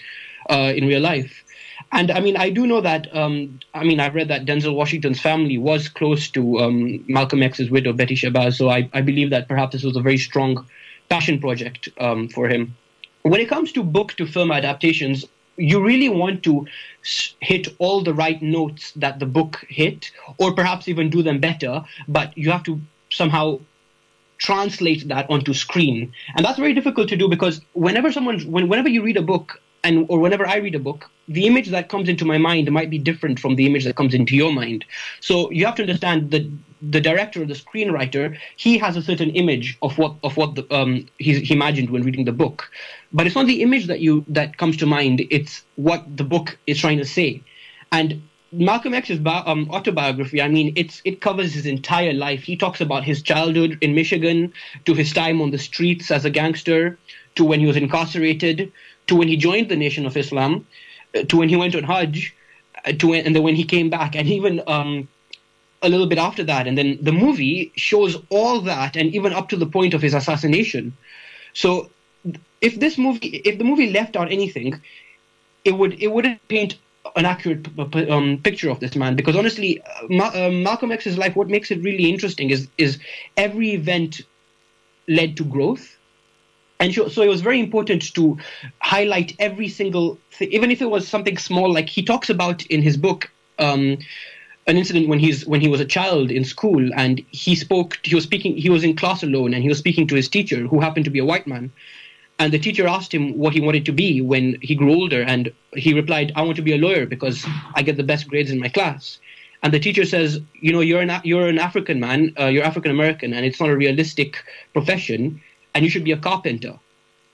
uh, 0.49 0.73
in 0.75 0.87
real 0.87 1.01
life. 1.01 1.44
And 1.95 2.11
I 2.11 2.19
mean, 2.19 2.35
I 2.35 2.49
do 2.49 2.67
know 2.67 2.81
that. 2.81 3.07
Um, 3.15 3.61
I 3.73 3.85
mean, 3.85 4.01
I've 4.01 4.15
read 4.15 4.27
that 4.27 4.43
Denzel 4.45 4.75
Washington's 4.75 5.21
family 5.21 5.57
was 5.57 5.87
close 5.87 6.29
to 6.31 6.59
um, 6.59 7.05
Malcolm 7.07 7.41
X's 7.41 7.71
widow, 7.71 7.93
Betty 7.93 8.15
Shabazz. 8.15 8.57
So 8.57 8.69
I, 8.69 8.89
I, 8.91 8.99
believe 8.99 9.29
that 9.29 9.47
perhaps 9.47 9.71
this 9.71 9.83
was 9.83 9.95
a 9.95 10.01
very 10.01 10.17
strong 10.17 10.65
passion 11.07 11.39
project 11.39 11.87
um, 11.97 12.27
for 12.27 12.49
him. 12.49 12.75
When 13.21 13.39
it 13.39 13.47
comes 13.47 13.71
to 13.71 13.81
book 13.81 14.11
to 14.17 14.27
film 14.27 14.51
adaptations, 14.51 15.23
you 15.55 15.81
really 15.81 16.09
want 16.09 16.43
to 16.43 16.67
hit 17.39 17.69
all 17.79 18.03
the 18.03 18.13
right 18.13 18.41
notes 18.41 18.91
that 18.97 19.19
the 19.19 19.25
book 19.25 19.65
hit, 19.69 20.11
or 20.37 20.53
perhaps 20.53 20.89
even 20.89 21.09
do 21.09 21.23
them 21.23 21.39
better. 21.39 21.81
But 22.09 22.37
you 22.37 22.51
have 22.51 22.63
to 22.63 22.81
somehow 23.09 23.61
translate 24.37 25.07
that 25.07 25.29
onto 25.29 25.53
screen, 25.53 26.11
and 26.35 26.45
that's 26.45 26.59
very 26.59 26.73
difficult 26.73 27.07
to 27.07 27.15
do 27.15 27.29
because 27.29 27.61
whenever 27.71 28.11
someone, 28.11 28.41
when, 28.41 28.67
whenever 28.67 28.89
you 28.89 29.01
read 29.01 29.15
a 29.15 29.21
book, 29.21 29.61
and 29.85 30.05
or 30.09 30.17
whenever 30.19 30.45
I 30.47 30.57
read 30.57 30.75
a 30.75 30.79
book, 30.79 31.09
the 31.27 31.45
image 31.45 31.69
that 31.69 31.89
comes 31.89 32.09
into 32.09 32.25
my 32.25 32.39
mind 32.39 32.71
might 32.71 32.89
be 32.89 32.97
different 32.97 33.39
from 33.39 33.55
the 33.55 33.65
image 33.65 33.83
that 33.85 33.95
comes 33.95 34.13
into 34.13 34.35
your 34.35 34.51
mind. 34.51 34.83
So 35.21 35.49
you 35.51 35.65
have 35.65 35.75
to 35.75 35.83
understand 35.83 36.31
that 36.31 36.43
the 36.81 36.99
director, 36.99 37.45
the 37.45 37.53
screenwriter, 37.53 38.37
he 38.57 38.77
has 38.79 38.97
a 38.97 39.01
certain 39.01 39.29
image 39.29 39.77
of 39.81 39.97
what 39.99 40.15
of 40.23 40.37
what 40.37 40.55
the, 40.55 40.63
um, 40.77 41.07
he, 41.19 41.39
he 41.39 41.53
imagined 41.53 41.89
when 41.91 42.03
reading 42.03 42.25
the 42.25 42.37
book, 42.43 42.71
but 43.13 43.27
it's 43.27 43.35
not 43.35 43.45
the 43.45 43.61
image 43.61 43.85
that 43.87 43.99
you 43.99 44.25
that 44.27 44.57
comes 44.57 44.75
to 44.77 44.87
mind. 44.87 45.21
It's 45.29 45.63
what 45.75 46.01
the 46.17 46.23
book 46.23 46.57
is 46.65 46.79
trying 46.79 46.97
to 46.97 47.05
say, 47.05 47.43
and 47.91 48.21
Malcolm 48.51 48.93
X's 48.93 49.19
um, 49.25 49.69
autobiography, 49.69 50.41
I 50.41 50.47
mean, 50.47 50.73
it's 50.75 51.01
it 51.03 51.19
covers 51.21 51.53
his 51.53 51.65
entire 51.65 52.13
life. 52.13 52.43
He 52.43 52.55
talks 52.55 52.79
about 52.81 53.03
his 53.03 53.21
childhood 53.21 53.77
in 53.81 53.93
Michigan, 53.93 54.53
to 54.85 54.93
his 54.93 55.11
time 55.13 55.41
on 55.41 55.51
the 55.51 55.57
streets 55.57 56.09
as 56.09 56.25
a 56.25 56.29
gangster, 56.29 56.97
to 57.35 57.43
when 57.43 57.59
he 57.59 57.65
was 57.65 57.75
incarcerated, 57.75 58.71
to 59.07 59.15
when 59.15 59.27
he 59.27 59.37
joined 59.37 59.69
the 59.69 59.75
Nation 59.75 60.05
of 60.05 60.17
Islam, 60.17 60.65
uh, 61.15 61.23
to 61.23 61.37
when 61.37 61.49
he 61.49 61.55
went 61.55 61.75
on 61.75 61.83
Hajj, 61.83 62.33
uh, 62.85 62.91
to 62.93 63.07
when, 63.07 63.25
and 63.25 63.35
then 63.35 63.43
when 63.43 63.55
he 63.55 63.63
came 63.63 63.89
back, 63.89 64.15
and 64.15 64.27
even 64.27 64.61
um, 64.67 65.07
a 65.81 65.89
little 65.89 66.07
bit 66.07 66.17
after 66.17 66.43
that. 66.43 66.67
And 66.67 66.77
then 66.77 66.97
the 67.01 67.11
movie 67.11 67.71
shows 67.75 68.17
all 68.29 68.61
that, 68.61 68.95
and 68.95 69.13
even 69.13 69.33
up 69.33 69.49
to 69.49 69.57
the 69.57 69.65
point 69.65 69.93
of 69.93 70.01
his 70.01 70.13
assassination. 70.13 70.95
So, 71.53 71.89
if 72.61 72.79
this 72.79 72.97
movie, 72.97 73.41
if 73.45 73.57
the 73.57 73.63
movie 73.63 73.91
left 73.91 74.15
out 74.15 74.31
anything, 74.31 74.81
it 75.63 75.73
would 75.73 76.01
it 76.01 76.11
wouldn't 76.11 76.47
paint 76.47 76.77
an 77.15 77.25
accurate 77.25 77.67
um, 78.09 78.39
picture 78.43 78.69
of 78.69 78.79
this 78.79 78.95
man 78.95 79.15
because 79.15 79.35
honestly, 79.35 79.81
uh, 79.81 80.07
Ma- 80.09 80.31
uh, 80.33 80.49
Malcolm 80.49 80.91
X's 80.91 81.17
life, 81.17 81.35
what 81.35 81.47
makes 81.47 81.71
it 81.71 81.81
really 81.81 82.09
interesting 82.09 82.49
is 82.49 82.67
is 82.77 82.97
every 83.37 83.71
event 83.71 84.21
led 85.07 85.37
to 85.37 85.43
growth 85.43 85.97
and 86.85 86.93
so 87.11 87.23
it 87.23 87.27
was 87.27 87.41
very 87.41 87.59
important 87.59 88.13
to 88.13 88.37
highlight 88.79 89.35
every 89.39 89.67
single 89.67 90.19
thing, 90.31 90.51
even 90.51 90.69
if 90.69 90.83
it 90.83 90.89
was 90.91 91.07
something 91.07 91.35
small. 91.35 91.73
Like 91.73 91.89
he 91.89 92.03
talks 92.03 92.29
about 92.29 92.63
in 92.67 92.83
his 92.83 92.95
book 92.95 93.31
um, 93.57 93.97
an 94.67 94.77
incident 94.77 95.07
when 95.07 95.17
he's 95.17 95.47
when 95.47 95.61
he 95.61 95.67
was 95.67 95.79
a 95.79 95.85
child 95.85 96.29
in 96.29 96.45
school, 96.45 96.91
and 96.95 97.25
he 97.31 97.55
spoke. 97.55 97.99
He 98.03 98.13
was 98.13 98.23
speaking. 98.23 98.55
He 98.55 98.69
was 98.69 98.83
in 98.83 98.95
class 98.95 99.23
alone, 99.23 99.55
and 99.55 99.63
he 99.63 99.69
was 99.69 99.79
speaking 99.79 100.05
to 100.09 100.15
his 100.15 100.29
teacher, 100.29 100.67
who 100.67 100.79
happened 100.79 101.05
to 101.05 101.11
be 101.11 101.17
a 101.17 101.25
white 101.25 101.47
man. 101.47 101.71
And 102.37 102.53
the 102.53 102.59
teacher 102.59 102.85
asked 102.85 103.11
him 103.11 103.35
what 103.35 103.53
he 103.53 103.61
wanted 103.61 103.85
to 103.85 103.91
be 103.91 104.21
when 104.21 104.57
he 104.61 104.75
grew 104.75 104.93
older, 104.93 105.23
and 105.23 105.51
he 105.75 105.91
replied, 105.95 106.33
"I 106.35 106.43
want 106.43 106.57
to 106.57 106.61
be 106.69 106.73
a 106.73 106.77
lawyer 106.77 107.07
because 107.07 107.47
I 107.73 107.81
get 107.81 107.97
the 107.97 108.09
best 108.11 108.27
grades 108.27 108.51
in 108.51 108.59
my 108.59 108.69
class." 108.69 109.17
And 109.63 109.73
the 109.73 109.79
teacher 109.79 110.05
says, 110.05 110.39
"You 110.61 110.71
know, 110.71 110.81
you're 110.81 111.01
an 111.01 111.11
you're 111.23 111.47
an 111.47 111.57
African 111.57 111.99
man, 111.99 112.33
uh, 112.39 112.45
you're 112.45 112.63
African 112.71 112.91
American, 112.91 113.33
and 113.33 113.43
it's 113.43 113.59
not 113.59 113.69
a 113.69 113.75
realistic 113.75 114.43
profession." 114.73 115.41
and 115.75 115.83
you 115.83 115.91
should 115.91 116.05
be 116.05 116.13
a 116.13 116.17
carpenter. 116.17 116.79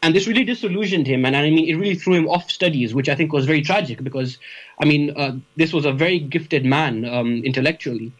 And 0.03 0.15
this 0.15 0.27
really 0.27 0.43
disillusioned 0.43 1.05
him, 1.05 1.25
and 1.25 1.35
I 1.35 1.47
mean, 1.51 1.69
it 1.69 1.75
really 1.75 1.93
threw 1.95 2.15
him 2.15 2.27
off 2.27 2.49
studies, 2.49 2.93
which 2.93 3.07
I 3.07 3.13
think 3.13 3.31
was 3.31 3.45
very 3.45 3.61
tragic 3.61 4.03
because, 4.03 4.39
I 4.81 4.85
mean, 4.85 5.13
uh, 5.15 5.37
this 5.57 5.73
was 5.73 5.85
a 5.85 5.91
very 5.91 6.17
gifted 6.19 6.65
man 6.65 7.05
um, 7.05 7.43
intellectually, 7.43 8.11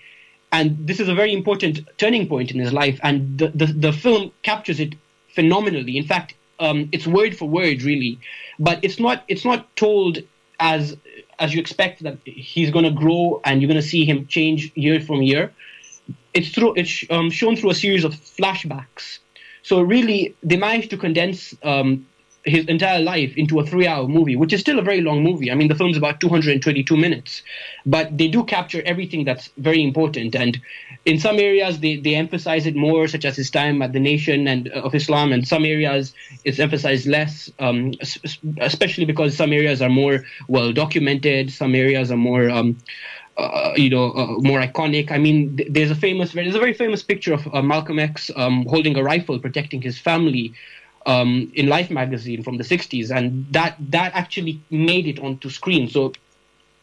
and 0.51 0.77
this 0.85 1.00
is 1.00 1.09
a 1.09 1.15
very 1.15 1.33
important 1.33 1.79
turning 1.97 2.27
point 2.27 2.51
in 2.51 2.59
his 2.59 2.71
life. 2.71 3.00
And 3.01 3.39
the 3.39 3.47
the, 3.47 3.65
the 3.65 3.93
film 3.93 4.31
captures 4.43 4.79
it 4.79 4.93
phenomenally. 5.33 5.97
In 5.97 6.05
fact, 6.05 6.35
um, 6.59 6.88
it's 6.91 7.07
word 7.07 7.35
for 7.35 7.50
word, 7.50 7.81
really, 7.81 8.19
but 8.59 8.79
it's 8.83 9.00
not 9.00 9.23
it's 9.27 9.43
not 9.43 9.75
told 9.75 10.19
as 10.59 10.95
as 11.39 11.51
you 11.53 11.59
expect 11.59 12.03
that 12.03 12.19
he's 12.25 12.69
going 12.69 12.85
to 12.85 12.91
grow 12.91 13.41
and 13.43 13.59
you're 13.59 13.67
going 13.67 13.81
to 13.81 13.88
see 13.88 14.05
him 14.05 14.27
change 14.27 14.71
year 14.75 15.00
from 15.00 15.23
year. 15.23 15.51
It's 16.35 16.50
through 16.50 16.75
it's 16.75 17.03
um, 17.09 17.31
shown 17.31 17.55
through 17.55 17.71
a 17.71 17.75
series 17.75 18.03
of 18.03 18.13
flashbacks 18.13 19.17
so 19.63 19.82
really, 19.82 20.36
they 20.44 20.58
managed 20.58 20.89
to 20.91 20.98
condense 20.98 21.56
um, 21.63 22.06
his 22.44 22.65
entire 22.65 23.00
life 23.00 23.38
into 23.38 23.60
a 23.60 23.65
three-hour 23.65 24.08
movie, 24.08 24.36
which 24.36 24.51
is 24.53 24.62
still 24.62 24.80
a 24.80 24.82
very 24.82 25.01
long 25.01 25.24
movie. 25.24 25.51
I 25.51 25.56
mean, 25.56 25.68
the 25.68 25.75
film's 25.75 25.98
about 25.98 26.20
222 26.20 26.98
minutes, 26.98 27.44
but 27.86 28.18
they 28.18 28.27
do 28.27 28.44
capture 28.44 28.82
everything 28.84 29.25
that's 29.25 29.50
very 29.58 29.84
important. 29.84 30.36
And 30.36 30.60
in 31.06 31.20
some 31.20 31.39
areas, 31.39 31.80
they, 31.80 31.98
they 31.98 32.15
emphasize 32.15 32.65
it 32.65 32.75
more, 32.75 33.08
such 33.08 33.25
as 33.25 33.36
his 33.36 33.51
time 33.51 33.82
at 33.82 33.94
the 33.94 34.00
Nation 34.00 34.48
and 34.48 34.70
uh, 34.70 34.82
of 34.82 34.96
Islam. 34.96 35.32
And 35.32 35.48
some 35.48 35.65
areas, 35.65 36.13
it's 36.44 36.60
emphasized 36.60 37.06
less, 37.06 37.51
um, 37.60 37.94
especially 38.60 39.06
because 39.06 39.38
some 39.38 39.53
areas 39.53 39.82
are 39.82 39.89
more 39.89 40.24
well 40.48 40.74
documented. 40.74 41.51
Some 41.51 41.75
areas 41.75 42.12
are 42.12 42.18
more 42.18 42.50
um, 42.50 42.77
uh, 43.38 43.73
you 43.75 43.89
know, 43.89 44.11
uh, 44.11 44.27
more 44.39 44.61
iconic. 44.61 45.11
I 45.11 45.17
mean, 45.17 45.57
th- 45.57 45.69
there's 45.71 45.91
a 45.91 45.95
famous, 45.95 46.33
there's 46.33 46.55
a 46.55 46.59
very 46.59 46.73
famous 46.73 47.01
picture 47.03 47.33
of 47.33 47.47
uh, 47.53 47.61
Malcolm 47.61 48.00
X 48.00 48.29
um, 48.35 48.65
holding 48.67 48.97
a 48.97 49.03
rifle, 49.03 49.39
protecting 49.39 49.81
his 49.81 49.97
family, 49.97 50.53
um, 51.05 51.51
in 51.55 51.67
Life 51.67 51.89
magazine 51.89 52.43
from 52.43 52.57
the 52.57 52.63
'60s, 52.63 53.09
and 53.09 53.45
that 53.51 53.75
that 53.89 54.13
actually 54.13 54.61
made 54.69 55.07
it 55.07 55.19
onto 55.19 55.50
screen. 55.50 55.89
So, 55.89 56.13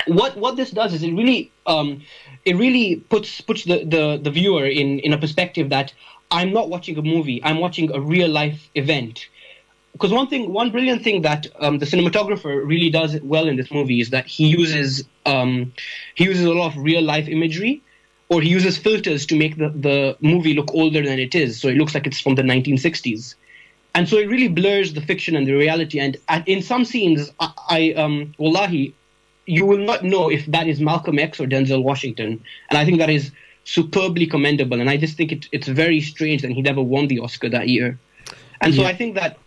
what 0.06 0.36
what 0.36 0.56
this 0.56 0.70
does 0.70 0.92
is 0.92 1.02
it 1.02 1.12
really 1.12 1.52
um, 1.66 2.02
it 2.44 2.56
really 2.56 2.96
puts 2.96 3.40
puts 3.40 3.64
the, 3.64 3.84
the 3.84 4.18
the 4.20 4.30
viewer 4.30 4.66
in 4.66 4.98
in 5.00 5.12
a 5.12 5.18
perspective 5.18 5.68
that 5.70 5.92
I'm 6.30 6.52
not 6.52 6.68
watching 6.68 6.98
a 6.98 7.02
movie, 7.02 7.42
I'm 7.44 7.58
watching 7.58 7.92
a 7.94 8.00
real 8.00 8.28
life 8.28 8.68
event 8.74 9.28
because 9.98 10.12
one 10.12 10.28
thing, 10.28 10.52
one 10.52 10.70
brilliant 10.70 11.02
thing 11.02 11.22
that 11.22 11.48
um, 11.58 11.78
the 11.78 11.86
cinematographer 11.86 12.64
really 12.64 12.88
does 12.88 13.20
well 13.22 13.48
in 13.48 13.56
this 13.56 13.72
movie 13.72 14.00
is 14.00 14.10
that 14.10 14.26
he 14.26 14.46
uses 14.46 15.04
um, 15.26 15.72
he 16.14 16.24
uses 16.24 16.44
a 16.44 16.52
lot 16.52 16.72
of 16.72 16.78
real 16.80 17.02
life 17.02 17.26
imagery, 17.26 17.82
or 18.28 18.40
he 18.40 18.48
uses 18.48 18.78
filters 18.78 19.26
to 19.26 19.36
make 19.36 19.56
the, 19.56 19.70
the 19.70 20.16
movie 20.20 20.54
look 20.54 20.72
older 20.72 21.02
than 21.04 21.18
it 21.18 21.34
is, 21.34 21.60
so 21.60 21.66
it 21.66 21.76
looks 21.76 21.94
like 21.96 22.06
it's 22.06 22.20
from 22.20 22.36
the 22.36 22.42
1960s, 22.42 23.34
and 23.96 24.08
so 24.08 24.16
it 24.18 24.28
really 24.28 24.46
blurs 24.46 24.94
the 24.94 25.00
fiction 25.00 25.34
and 25.34 25.48
the 25.48 25.54
reality. 25.54 25.98
And 25.98 26.16
at, 26.28 26.46
in 26.46 26.62
some 26.62 26.84
scenes, 26.84 27.32
I, 27.40 27.52
I 27.68 27.92
um, 27.94 28.34
wallahi, 28.38 28.94
you 29.46 29.66
will 29.66 29.78
not 29.78 30.04
know 30.04 30.30
if 30.30 30.46
that 30.46 30.68
is 30.68 30.80
Malcolm 30.80 31.18
X 31.18 31.40
or 31.40 31.46
Denzel 31.46 31.82
Washington, 31.82 32.40
and 32.70 32.78
I 32.78 32.84
think 32.84 32.98
that 32.98 33.10
is 33.10 33.32
superbly 33.64 34.26
commendable. 34.26 34.80
And 34.80 34.88
I 34.88 34.96
just 34.96 35.16
think 35.16 35.32
it, 35.32 35.48
it's 35.52 35.68
very 35.68 36.00
strange 36.00 36.40
that 36.42 36.50
he 36.52 36.62
never 36.62 36.80
won 36.80 37.08
the 37.08 37.18
Oscar 37.18 37.50
that 37.50 37.68
year. 37.68 37.98
And 38.62 38.74
so 38.74 38.82
Yeah. 38.82 38.88
I 38.88 38.94
think 38.94 39.14
that, 39.16 39.38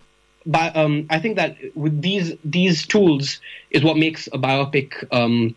by, 0.45 0.69
um, 0.69 1.05
I 1.09 1.19
think 1.19 1.35
that 1.35 1.57
with 1.75 2.01
these 2.01 2.35
these 2.43 2.85
tools 2.85 3.39
is 3.69 3.83
what 3.83 3.97
makes 3.97 4.27
a 4.27 4.37
biopic 4.37 5.03
um, 5.11 5.55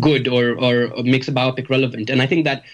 good 0.00 0.28
or 0.28 0.58
or 0.58 1.02
makes 1.02 1.28
a 1.28 1.32
biopic 1.32 1.68
relevant. 1.68 2.10
And 2.10 2.22
I 2.22 2.26
think 2.26 2.44
that 2.44 2.64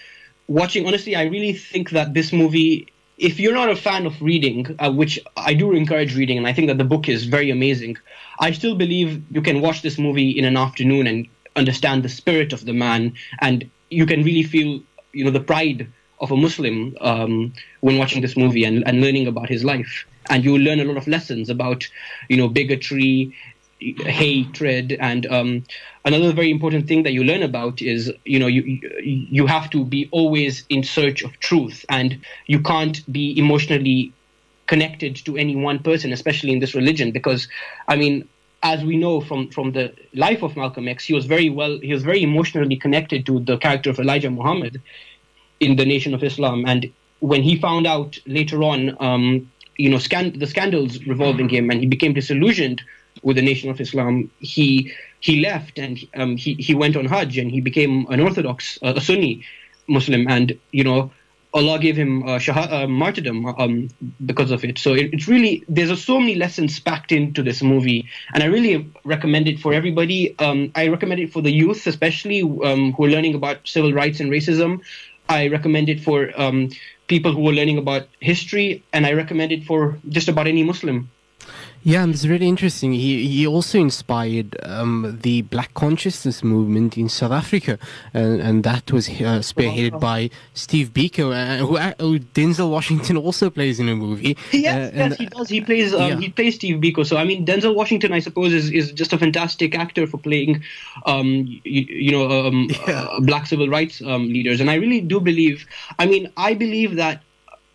watching, 0.47 0.85
honestly, 0.87 1.15
I 1.15 1.23
really 1.23 1.53
think 1.53 1.91
that 1.91 2.13
this 2.13 2.31
movie. 2.31 2.87
If 3.17 3.37
you're 3.37 3.53
not 3.53 3.69
a 3.69 3.75
fan 3.75 4.05
of 4.05 4.21
reading, 4.21 4.77
uh, 4.79 4.89
which 4.93 5.19
I 5.35 5.53
do 5.53 5.73
encourage 5.73 6.15
reading, 6.15 6.37
and 6.37 6.47
I 6.47 6.53
think 6.53 6.67
that 6.67 6.77
the 6.77 6.85
book 6.85 7.09
is 7.09 7.25
very 7.25 7.49
amazing, 7.49 7.97
I 8.39 8.53
still 8.53 8.75
believe 8.75 9.21
you 9.29 9.41
can 9.41 9.59
watch 9.59 9.81
this 9.81 9.97
movie 9.97 10.31
in 10.31 10.45
an 10.45 10.55
afternoon 10.55 11.05
and 11.05 11.27
understand 11.57 12.03
the 12.03 12.07
spirit 12.07 12.53
of 12.53 12.63
the 12.63 12.71
man, 12.71 13.13
and 13.41 13.69
you 13.89 14.05
can 14.05 14.23
really 14.23 14.43
feel, 14.43 14.81
you 15.11 15.25
know, 15.25 15.31
the 15.31 15.41
pride 15.41 15.91
of 16.21 16.31
a 16.31 16.37
Muslim 16.37 16.95
um, 17.01 17.53
when 17.81 17.97
watching 17.97 18.21
this 18.21 18.37
movie 18.37 18.63
and, 18.63 18.87
and 18.87 19.01
learning 19.01 19.27
about 19.27 19.49
his 19.49 19.65
life. 19.65 20.05
And 20.29 20.43
you 20.43 20.57
learn 20.57 20.79
a 20.79 20.85
lot 20.85 20.97
of 20.97 21.07
lessons 21.07 21.49
about, 21.49 21.87
you 22.29 22.37
know, 22.37 22.47
bigotry, 22.47 23.35
hatred, 23.79 24.97
and 24.99 25.25
um, 25.27 25.63
another 26.05 26.33
very 26.33 26.51
important 26.51 26.87
thing 26.87 27.03
that 27.03 27.13
you 27.13 27.23
learn 27.23 27.43
about 27.43 27.81
is, 27.81 28.11
you 28.25 28.37
know, 28.37 28.47
you 28.47 28.61
you 29.01 29.47
have 29.47 29.69
to 29.69 29.85
be 29.85 30.09
always 30.11 30.65
in 30.69 30.83
search 30.83 31.23
of 31.23 31.31
truth, 31.39 31.85
and 31.89 32.19
you 32.47 32.59
can't 32.59 33.09
be 33.11 33.37
emotionally 33.39 34.11
connected 34.67 35.15
to 35.25 35.35
any 35.37 35.55
one 35.55 35.79
person, 35.79 36.13
especially 36.13 36.51
in 36.51 36.59
this 36.59 36.75
religion, 36.75 37.11
because 37.11 37.47
I 37.87 37.95
mean, 37.95 38.27
as 38.61 38.83
we 38.83 38.97
know 38.97 39.21
from 39.21 39.49
from 39.49 39.71
the 39.71 39.93
life 40.13 40.43
of 40.43 40.55
Malcolm 40.55 40.87
X, 40.87 41.05
he 41.05 41.13
was 41.13 41.25
very 41.25 41.49
well, 41.49 41.79
he 41.79 41.93
was 41.93 42.03
very 42.03 42.21
emotionally 42.21 42.75
connected 42.75 43.25
to 43.25 43.39
the 43.39 43.57
character 43.57 43.89
of 43.89 43.99
Elijah 43.99 44.29
Muhammad 44.29 44.81
in 45.59 45.75
the 45.75 45.85
Nation 45.85 46.13
of 46.13 46.23
Islam, 46.23 46.65
and 46.67 46.91
when 47.19 47.43
he 47.43 47.57
found 47.57 47.85
out 47.85 48.17
later 48.25 48.63
on, 48.63 48.95
um, 49.01 49.51
you 49.83 49.89
know, 49.89 49.97
scan- 49.97 50.37
the 50.43 50.49
scandals 50.53 50.91
revolving 51.13 51.49
him, 51.55 51.69
and 51.71 51.79
he 51.79 51.87
became 51.95 52.13
disillusioned 52.13 52.79
with 53.23 53.35
the 53.35 53.41
Nation 53.41 53.69
of 53.69 53.79
Islam, 53.81 54.29
he 54.39 54.91
he 55.19 55.41
left 55.41 55.77
and 55.77 55.95
um, 56.15 56.37
he 56.37 56.53
he 56.55 56.73
went 56.73 56.95
on 56.95 57.05
Hajj 57.05 57.37
and 57.37 57.49
he 57.51 57.61
became 57.61 58.05
an 58.09 58.19
Orthodox, 58.19 58.77
uh, 58.83 58.93
a 58.95 59.01
Sunni 59.01 59.45
Muslim, 59.87 60.27
and 60.27 60.57
you 60.71 60.83
know. 60.83 61.11
Allah 61.51 61.79
gave 61.79 61.97
him 61.97 62.11
uh, 62.29 62.37
shah- 62.37 62.69
uh, 62.77 62.85
martyrdom 62.85 63.47
um, 63.47 63.87
because 64.23 64.51
of 64.51 64.63
it. 64.63 64.77
So 64.77 64.93
it, 64.93 65.09
it's 65.15 65.27
really 65.27 65.63
there's 65.67 66.05
so 66.05 66.19
many 66.19 66.35
lessons 66.35 66.79
packed 66.79 67.11
into 67.11 67.41
this 67.41 67.63
movie, 67.63 68.01
and 68.35 68.43
I 68.43 68.45
really 68.45 68.75
recommend 69.03 69.47
it 69.47 69.57
for 69.59 69.73
everybody. 69.73 70.37
Um, 70.37 70.71
I 70.75 70.89
recommend 70.89 71.21
it 71.21 71.33
for 71.33 71.41
the 71.41 71.49
youth, 71.51 71.87
especially 71.87 72.43
um, 72.43 72.93
who 72.93 73.05
are 73.05 73.09
learning 73.09 73.33
about 73.33 73.67
civil 73.67 73.93
rights 74.01 74.19
and 74.19 74.29
racism. 74.29 74.71
I 75.27 75.47
recommend 75.47 75.89
it 75.89 75.99
for 76.01 76.29
um, 76.39 76.69
people 77.09 77.33
who 77.33 77.49
are 77.49 77.53
learning 77.53 77.77
about 77.77 78.07
history, 78.21 78.83
and 78.93 79.05
I 79.05 79.13
recommend 79.13 79.51
it 79.51 79.65
for 79.65 79.97
just 80.07 80.29
about 80.29 80.47
any 80.47 80.63
Muslim. 80.63 81.09
Yeah, 81.83 82.03
and 82.03 82.13
it's 82.13 82.25
really 82.25 82.47
interesting. 82.47 82.91
He 82.93 83.25
he 83.27 83.47
also 83.47 83.79
inspired 83.79 84.57
um, 84.63 85.17
the 85.21 85.43
Black 85.43 85.73
consciousness 85.73 86.43
movement 86.43 86.97
in 86.97 87.07
South 87.09 87.31
Africa, 87.31 87.79
and 88.13 88.41
and 88.41 88.63
that 88.63 88.91
was 88.91 89.07
uh, 89.07 89.39
spearheaded 89.41 89.99
by 89.99 90.29
Steve 90.53 90.91
Biko, 90.93 91.31
uh, 91.31 91.57
who, 91.65 91.77
uh, 91.77 91.93
who 91.99 92.19
Denzel 92.19 92.69
Washington 92.69 93.15
also 93.25 93.49
plays 93.49 93.79
in 93.79 93.87
a 93.87 93.95
movie. 93.95 94.35
Yes, 94.51 94.75
Uh, 94.75 95.01
and- 95.01 95.11
yes, 95.11 95.17
he 95.19 95.25
does. 95.27 95.49
He 95.49 95.61
plays. 95.61 95.93
Um, 95.93 96.09
yeah. 96.09 96.19
He 96.19 96.29
plays 96.29 96.55
Steve 96.55 96.81
Biko. 96.81 97.05
So 97.05 97.15
I 97.17 97.23
mean, 97.23 97.45
Denzel 97.45 97.73
Washington, 97.75 98.11
I 98.11 98.19
suppose, 98.19 98.51
is, 98.53 98.69
is 98.71 98.91
just 98.91 99.13
a 99.13 99.17
fantastic 99.17 99.73
actor 99.73 100.05
for 100.05 100.17
playing, 100.17 100.63
um, 101.05 101.47
you, 101.63 101.81
you 101.87 102.11
know, 102.11 102.29
um, 102.47 102.67
uh, 102.87 103.19
black 103.21 103.47
civil 103.47 103.69
rights 103.69 104.01
um, 104.01 104.27
leaders. 104.27 104.59
And 104.59 104.69
I 104.69 104.75
really 104.75 105.01
do 105.01 105.19
believe. 105.21 105.65
I 105.97 106.05
mean, 106.07 106.29
I 106.35 106.53
believe 106.55 106.95
that 106.97 107.23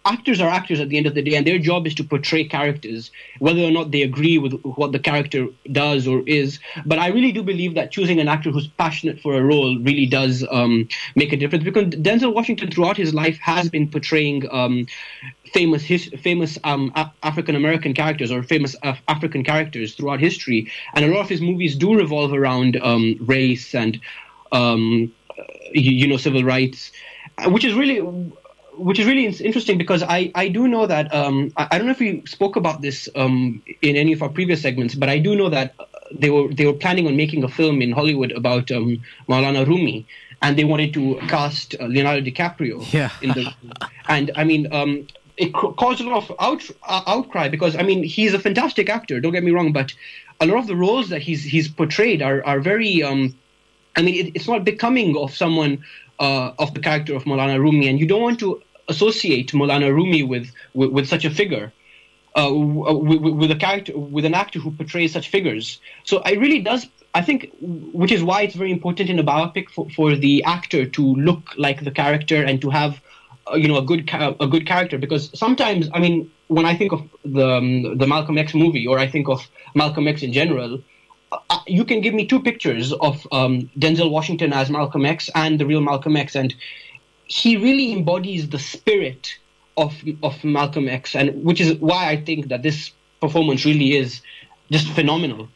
actors 0.05 0.41
are 0.41 0.49
actors 0.49 0.81
at 0.81 0.89
the 0.89 0.97
end 0.97 1.07
of 1.07 1.15
the 1.15 1.23
day, 1.23 1.35
and 1.35 1.47
their 1.47 1.59
job 1.59 1.87
is 1.87 1.95
to 1.95 2.05
portray 2.05 2.45
characters, 2.45 3.11
whether 3.39 3.63
or 3.63 3.71
not 3.71 3.91
they 3.91 4.03
agree 4.03 4.39
with 4.39 4.53
what 4.63 4.93
the 4.93 4.99
character 4.99 5.49
does 5.73 6.07
or 6.07 6.23
is. 6.27 6.59
But 6.85 6.99
I 6.99 7.09
really 7.09 7.33
do 7.33 7.43
believe 7.43 7.75
that 7.75 7.91
choosing 7.91 8.21
an 8.21 8.29
actor 8.29 8.51
who's 8.51 8.69
passionate 8.69 9.21
for 9.21 9.35
a 9.35 9.43
role 9.43 9.79
really 9.79 10.07
does 10.07 10.47
um, 10.51 10.89
make 11.17 11.33
a 11.33 11.37
difference. 11.37 11.65
Because 11.65 11.87
Denzel 11.87 12.35
Washington, 12.35 12.71
throughout 12.71 12.97
his 12.97 13.15
life, 13.15 13.39
has 13.39 13.71
been 13.71 13.91
portraying 13.91 14.47
um, 14.53 14.87
famous 15.53 15.83
his, 15.83 16.09
famous 16.21 16.59
um, 16.65 16.93
African 17.23 17.57
American 17.57 17.95
characters 17.95 18.31
or 18.31 18.43
famous 18.43 18.77
Af- 18.83 19.03
African 19.09 19.43
characters 19.43 19.95
throughout 19.95 20.21
history, 20.21 20.71
and 20.95 21.05
a 21.05 21.09
lot 21.09 21.21
of 21.21 21.29
his 21.29 21.41
movies 21.41 21.77
do 21.77 21.95
revolve 21.97 22.33
around 22.33 22.77
um, 22.83 23.17
race 23.21 23.75
and 23.75 24.01
um, 24.53 25.13
you, 25.73 25.93
you 25.93 26.07
know 26.07 26.19
civil 26.19 26.45
rights, 26.45 26.93
which 27.47 27.65
is 27.65 27.75
really 27.75 28.01
which 28.77 28.99
is 28.99 29.07
really 29.07 29.27
interesting 29.27 29.79
because 29.79 30.03
I, 30.03 30.31
I 30.35 30.49
do 30.49 30.67
know 30.69 30.87
that 30.87 31.13
um, 31.15 31.53
I, 31.57 31.69
I 31.73 31.79
don't 31.79 31.87
know 31.87 31.93
if 31.93 32.01
we 32.01 32.23
spoke 32.27 32.57
about 32.57 32.81
this 32.83 33.09
um, 33.15 33.63
in 33.83 33.97
any 33.97 34.13
of 34.13 34.23
our 34.23 34.29
previous 34.29 34.63
segments, 34.63 34.95
but 34.95 35.09
I 35.09 35.19
do 35.19 35.37
know 35.37 35.49
that 35.49 35.75
uh, 35.79 35.85
they 36.13 36.31
were 36.31 36.53
they 36.53 36.67
were 36.67 36.73
planning 36.73 37.07
on 37.07 37.17
making 37.17 37.45
a 37.45 37.49
film 37.49 37.83
in 37.83 37.93
Hollywood 37.93 38.33
about 38.33 38.71
um, 38.71 39.03
Maulana 39.29 39.67
Rumi, 39.67 40.07
and 40.43 40.59
they 40.59 40.65
wanted 40.65 40.93
to 40.95 41.17
cast 41.29 41.75
uh, 41.81 41.85
Leonardo 41.87 42.21
DiCaprio 42.29 42.93
Yeah. 42.93 43.11
in 43.23 43.31
the 43.31 43.53
and 44.09 44.31
I 44.37 44.45
mean 44.45 44.73
um, 44.73 45.07
it 45.37 45.53
caused 45.53 46.01
a 46.01 46.09
lot 46.09 46.29
of 46.31 46.37
out, 46.41 46.63
uh, 46.87 47.03
outcry 47.07 47.49
because 47.49 47.77
I 47.77 47.83
mean 47.83 48.03
he's 48.05 48.35
a 48.35 48.39
fantastic 48.39 48.89
actor. 48.89 49.21
Don't 49.21 49.33
get 49.33 49.45
me 49.45 49.51
wrong, 49.51 49.73
but 49.73 49.93
a 50.41 50.47
lot 50.47 50.59
of 50.59 50.67
the 50.67 50.77
roles 50.77 51.09
that 51.11 51.23
he's 51.23 51.43
he's 51.45 51.69
portrayed 51.69 52.23
are 52.23 52.45
are 52.45 52.61
very 52.61 53.03
um, 53.03 53.35
I 53.97 54.03
mean, 54.03 54.27
it, 54.27 54.33
it's 54.35 54.49
not 54.49 54.65
becoming 54.65 55.17
of 55.17 55.33
someone 55.35 55.85
uh, 56.19 56.53
of 56.59 56.75
the 56.75 56.81
character 56.81 57.15
of 57.15 57.25
Maulana 57.25 57.59
Rumi, 57.59 57.89
and 57.89 57.99
you 57.99 58.07
don't 58.07 58.23
want 58.23 58.39
to 58.41 58.63
associate 58.89 59.53
Maulana 59.53 59.93
Rumi 59.93 60.23
with 60.23 60.51
with, 60.75 60.91
with 60.91 61.09
such 61.09 61.25
a 61.25 61.31
figure, 61.31 61.73
uh, 62.37 62.51
with, 62.53 63.21
with 63.21 63.51
a 63.51 63.57
character, 63.57 63.97
with 63.97 64.25
an 64.25 64.35
actor 64.35 64.59
who 64.59 64.71
portrays 64.71 65.13
such 65.13 65.29
figures. 65.29 65.81
So 66.05 66.23
it 66.23 66.39
really 66.39 66.61
does. 66.61 66.87
I 67.17 67.23
think, 67.23 67.53
which 67.61 68.11
is 68.11 68.25
why 68.25 68.43
it's 68.43 68.57
very 68.57 68.73
important 68.73 69.09
in 69.09 69.21
a 69.21 69.23
biopic 69.23 69.71
for, 69.71 69.89
for 69.91 70.17
the 70.17 70.43
actor 70.43 70.85
to 70.85 71.03
look 71.15 71.43
like 71.57 71.85
the 71.85 71.93
character 71.93 72.43
and 72.43 72.61
to 72.61 72.71
have, 72.71 73.01
uh, 73.47 73.55
you 73.55 73.69
know, 73.69 73.79
a 73.79 73.83
good 73.83 74.11
a 74.13 74.49
good 74.49 74.67
character. 74.67 74.99
Because 74.99 75.31
sometimes, 75.39 75.89
I 75.95 76.01
mean, 76.01 76.31
when 76.49 76.67
I 76.67 76.77
think 76.77 76.93
of 76.93 77.09
the 77.25 77.49
um, 77.49 77.99
the 77.99 78.07
Malcolm 78.07 78.37
X 78.37 78.53
movie, 78.53 78.87
or 78.87 78.99
I 78.99 79.07
think 79.07 79.29
of 79.29 79.49
Malcolm 79.77 80.09
X 80.09 80.23
in 80.25 80.33
general, 80.33 80.83
uh, 81.51 81.59
you 81.67 81.85
can 81.85 82.01
give 82.01 82.15
me 82.15 82.27
two 82.27 82.41
pictures 82.41 82.93
of 82.93 83.27
um, 83.33 83.71
Denzel 83.79 84.11
Washington 84.11 84.53
as 84.53 84.71
Malcolm 84.71 85.05
X 85.07 85.31
and 85.35 85.59
the 85.59 85.67
real 85.67 85.81
Malcolm 85.81 86.17
X, 86.17 86.35
and 86.35 86.55
he 87.27 87.57
really 87.57 87.93
embodies 87.93 88.49
the 88.49 88.59
spirit 88.59 89.37
of 89.77 89.95
of 90.23 90.43
Malcolm 90.45 90.89
X, 90.89 91.15
and 91.15 91.45
which 91.45 91.61
is 91.61 91.75
why 91.81 92.09
I 92.09 92.17
think 92.17 92.49
that 92.49 92.63
this 92.63 92.93
performance 93.21 93.65
really 93.65 93.97
is 93.97 94.21
just 94.71 94.89
phenomenal. 94.89 95.49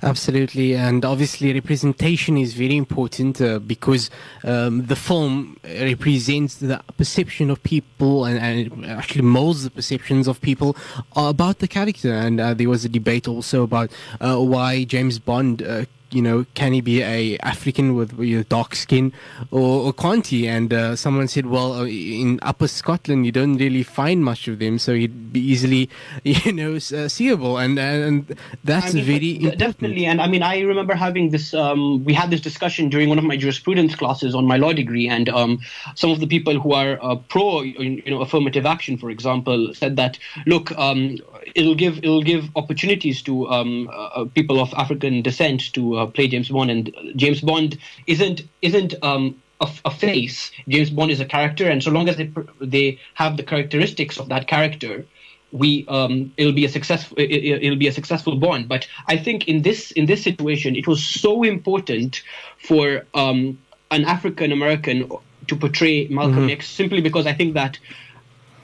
Absolutely, 0.00 0.76
and 0.76 1.04
obviously 1.04 1.52
representation 1.52 2.38
is 2.38 2.54
very 2.54 2.76
important 2.76 3.40
uh, 3.40 3.58
because 3.58 4.10
um, 4.44 4.86
the 4.86 4.94
film 4.94 5.56
represents 5.64 6.56
the 6.56 6.80
perception 6.96 7.50
of 7.50 7.60
people 7.64 8.24
and, 8.24 8.38
and 8.38 8.86
actually 8.86 9.22
molds 9.22 9.64
the 9.64 9.70
perceptions 9.70 10.28
of 10.28 10.40
people 10.40 10.76
about 11.16 11.58
the 11.58 11.66
character. 11.66 12.12
And 12.12 12.40
uh, 12.40 12.54
there 12.54 12.68
was 12.68 12.84
a 12.84 12.88
debate 12.88 13.26
also 13.26 13.64
about 13.64 13.90
uh, 14.20 14.36
why 14.38 14.84
James 14.84 15.18
Bond. 15.18 15.62
You 16.10 16.22
know, 16.22 16.46
can 16.54 16.72
he 16.72 16.80
be 16.80 17.02
a 17.02 17.36
African 17.38 17.94
with 17.94 18.18
you 18.18 18.38
know, 18.38 18.42
dark 18.44 18.74
skin, 18.74 19.12
or, 19.50 19.86
or 19.86 19.92
can't 19.92 20.26
he? 20.26 20.48
And 20.48 20.72
uh, 20.72 20.96
someone 20.96 21.28
said, 21.28 21.46
well, 21.46 21.74
uh, 21.74 21.86
in 21.86 22.38
Upper 22.42 22.68
Scotland, 22.68 23.26
you 23.26 23.32
don't 23.32 23.56
really 23.56 23.82
find 23.82 24.24
much 24.24 24.48
of 24.48 24.58
them, 24.58 24.78
so 24.78 24.94
he'd 24.94 25.32
be 25.32 25.40
easily, 25.40 25.90
you 26.24 26.52
know, 26.52 26.76
uh, 26.76 27.08
seeable, 27.08 27.58
and 27.58 27.78
and 27.78 28.36
that's 28.64 28.92
I 28.92 28.94
mean, 28.94 29.04
very 29.04 29.34
important. 29.36 29.58
definitely. 29.58 30.06
And 30.06 30.20
I 30.20 30.28
mean, 30.28 30.42
I 30.42 30.60
remember 30.60 30.94
having 30.94 31.30
this. 31.30 31.54
Um, 31.54 32.04
we 32.04 32.14
had 32.14 32.30
this 32.30 32.40
discussion 32.40 32.88
during 32.88 33.08
one 33.08 33.18
of 33.18 33.24
my 33.24 33.36
jurisprudence 33.36 33.94
classes 33.94 34.34
on 34.34 34.46
my 34.46 34.56
law 34.56 34.72
degree, 34.72 35.08
and 35.08 35.28
um, 35.28 35.60
some 35.94 36.10
of 36.10 36.20
the 36.20 36.26
people 36.26 36.58
who 36.58 36.72
are 36.72 36.98
uh, 37.02 37.16
pro, 37.16 37.62
you 37.62 38.02
know, 38.06 38.20
affirmative 38.20 38.66
action, 38.66 38.96
for 38.96 39.10
example, 39.10 39.74
said 39.74 39.96
that 39.96 40.18
look, 40.46 40.76
um, 40.78 41.18
it'll 41.58 41.74
give 41.74 41.98
it'll 41.98 42.22
give 42.22 42.48
opportunities 42.56 43.20
to 43.22 43.48
um, 43.48 43.90
uh, 43.92 44.24
people 44.34 44.60
of 44.60 44.72
African 44.74 45.22
descent 45.22 45.72
to 45.74 45.96
uh, 45.96 46.06
play 46.06 46.28
James 46.28 46.48
Bond, 46.48 46.70
and 46.70 46.94
James 47.16 47.40
Bond 47.40 47.78
isn't 48.06 48.42
isn't. 48.62 48.94
Um, 49.02 49.42
a, 49.60 49.68
a 49.86 49.90
face. 49.90 50.52
James 50.68 50.88
Bond 50.88 51.10
is 51.10 51.18
a 51.18 51.24
character, 51.24 51.68
and 51.68 51.82
so 51.82 51.90
long 51.90 52.08
as 52.08 52.16
they 52.16 52.30
they 52.60 53.00
have 53.14 53.36
the 53.36 53.42
characteristics 53.42 54.16
of 54.16 54.28
that 54.28 54.46
character, 54.46 55.04
we 55.50 55.84
um, 55.88 56.32
it'll 56.36 56.52
be 56.52 56.64
a 56.64 56.68
successful 56.68 57.16
it, 57.18 57.68
will 57.68 57.76
be 57.76 57.88
a 57.88 57.92
successful 57.92 58.36
bond. 58.36 58.68
But 58.68 58.86
I 59.08 59.16
think 59.16 59.48
in 59.48 59.62
this 59.62 59.90
in 59.90 60.06
this 60.06 60.22
situation, 60.22 60.76
it 60.76 60.86
was 60.86 61.04
so 61.04 61.42
important 61.42 62.22
for 62.58 63.04
um, 63.14 63.58
an 63.90 64.04
African 64.04 64.52
American 64.52 65.10
to 65.48 65.56
portray 65.56 66.06
Malcolm 66.06 66.46
Mm-hmm. 66.46 66.50
X 66.50 66.68
simply 66.68 67.00
because 67.00 67.26
I 67.26 67.32
think 67.32 67.54
that 67.54 67.80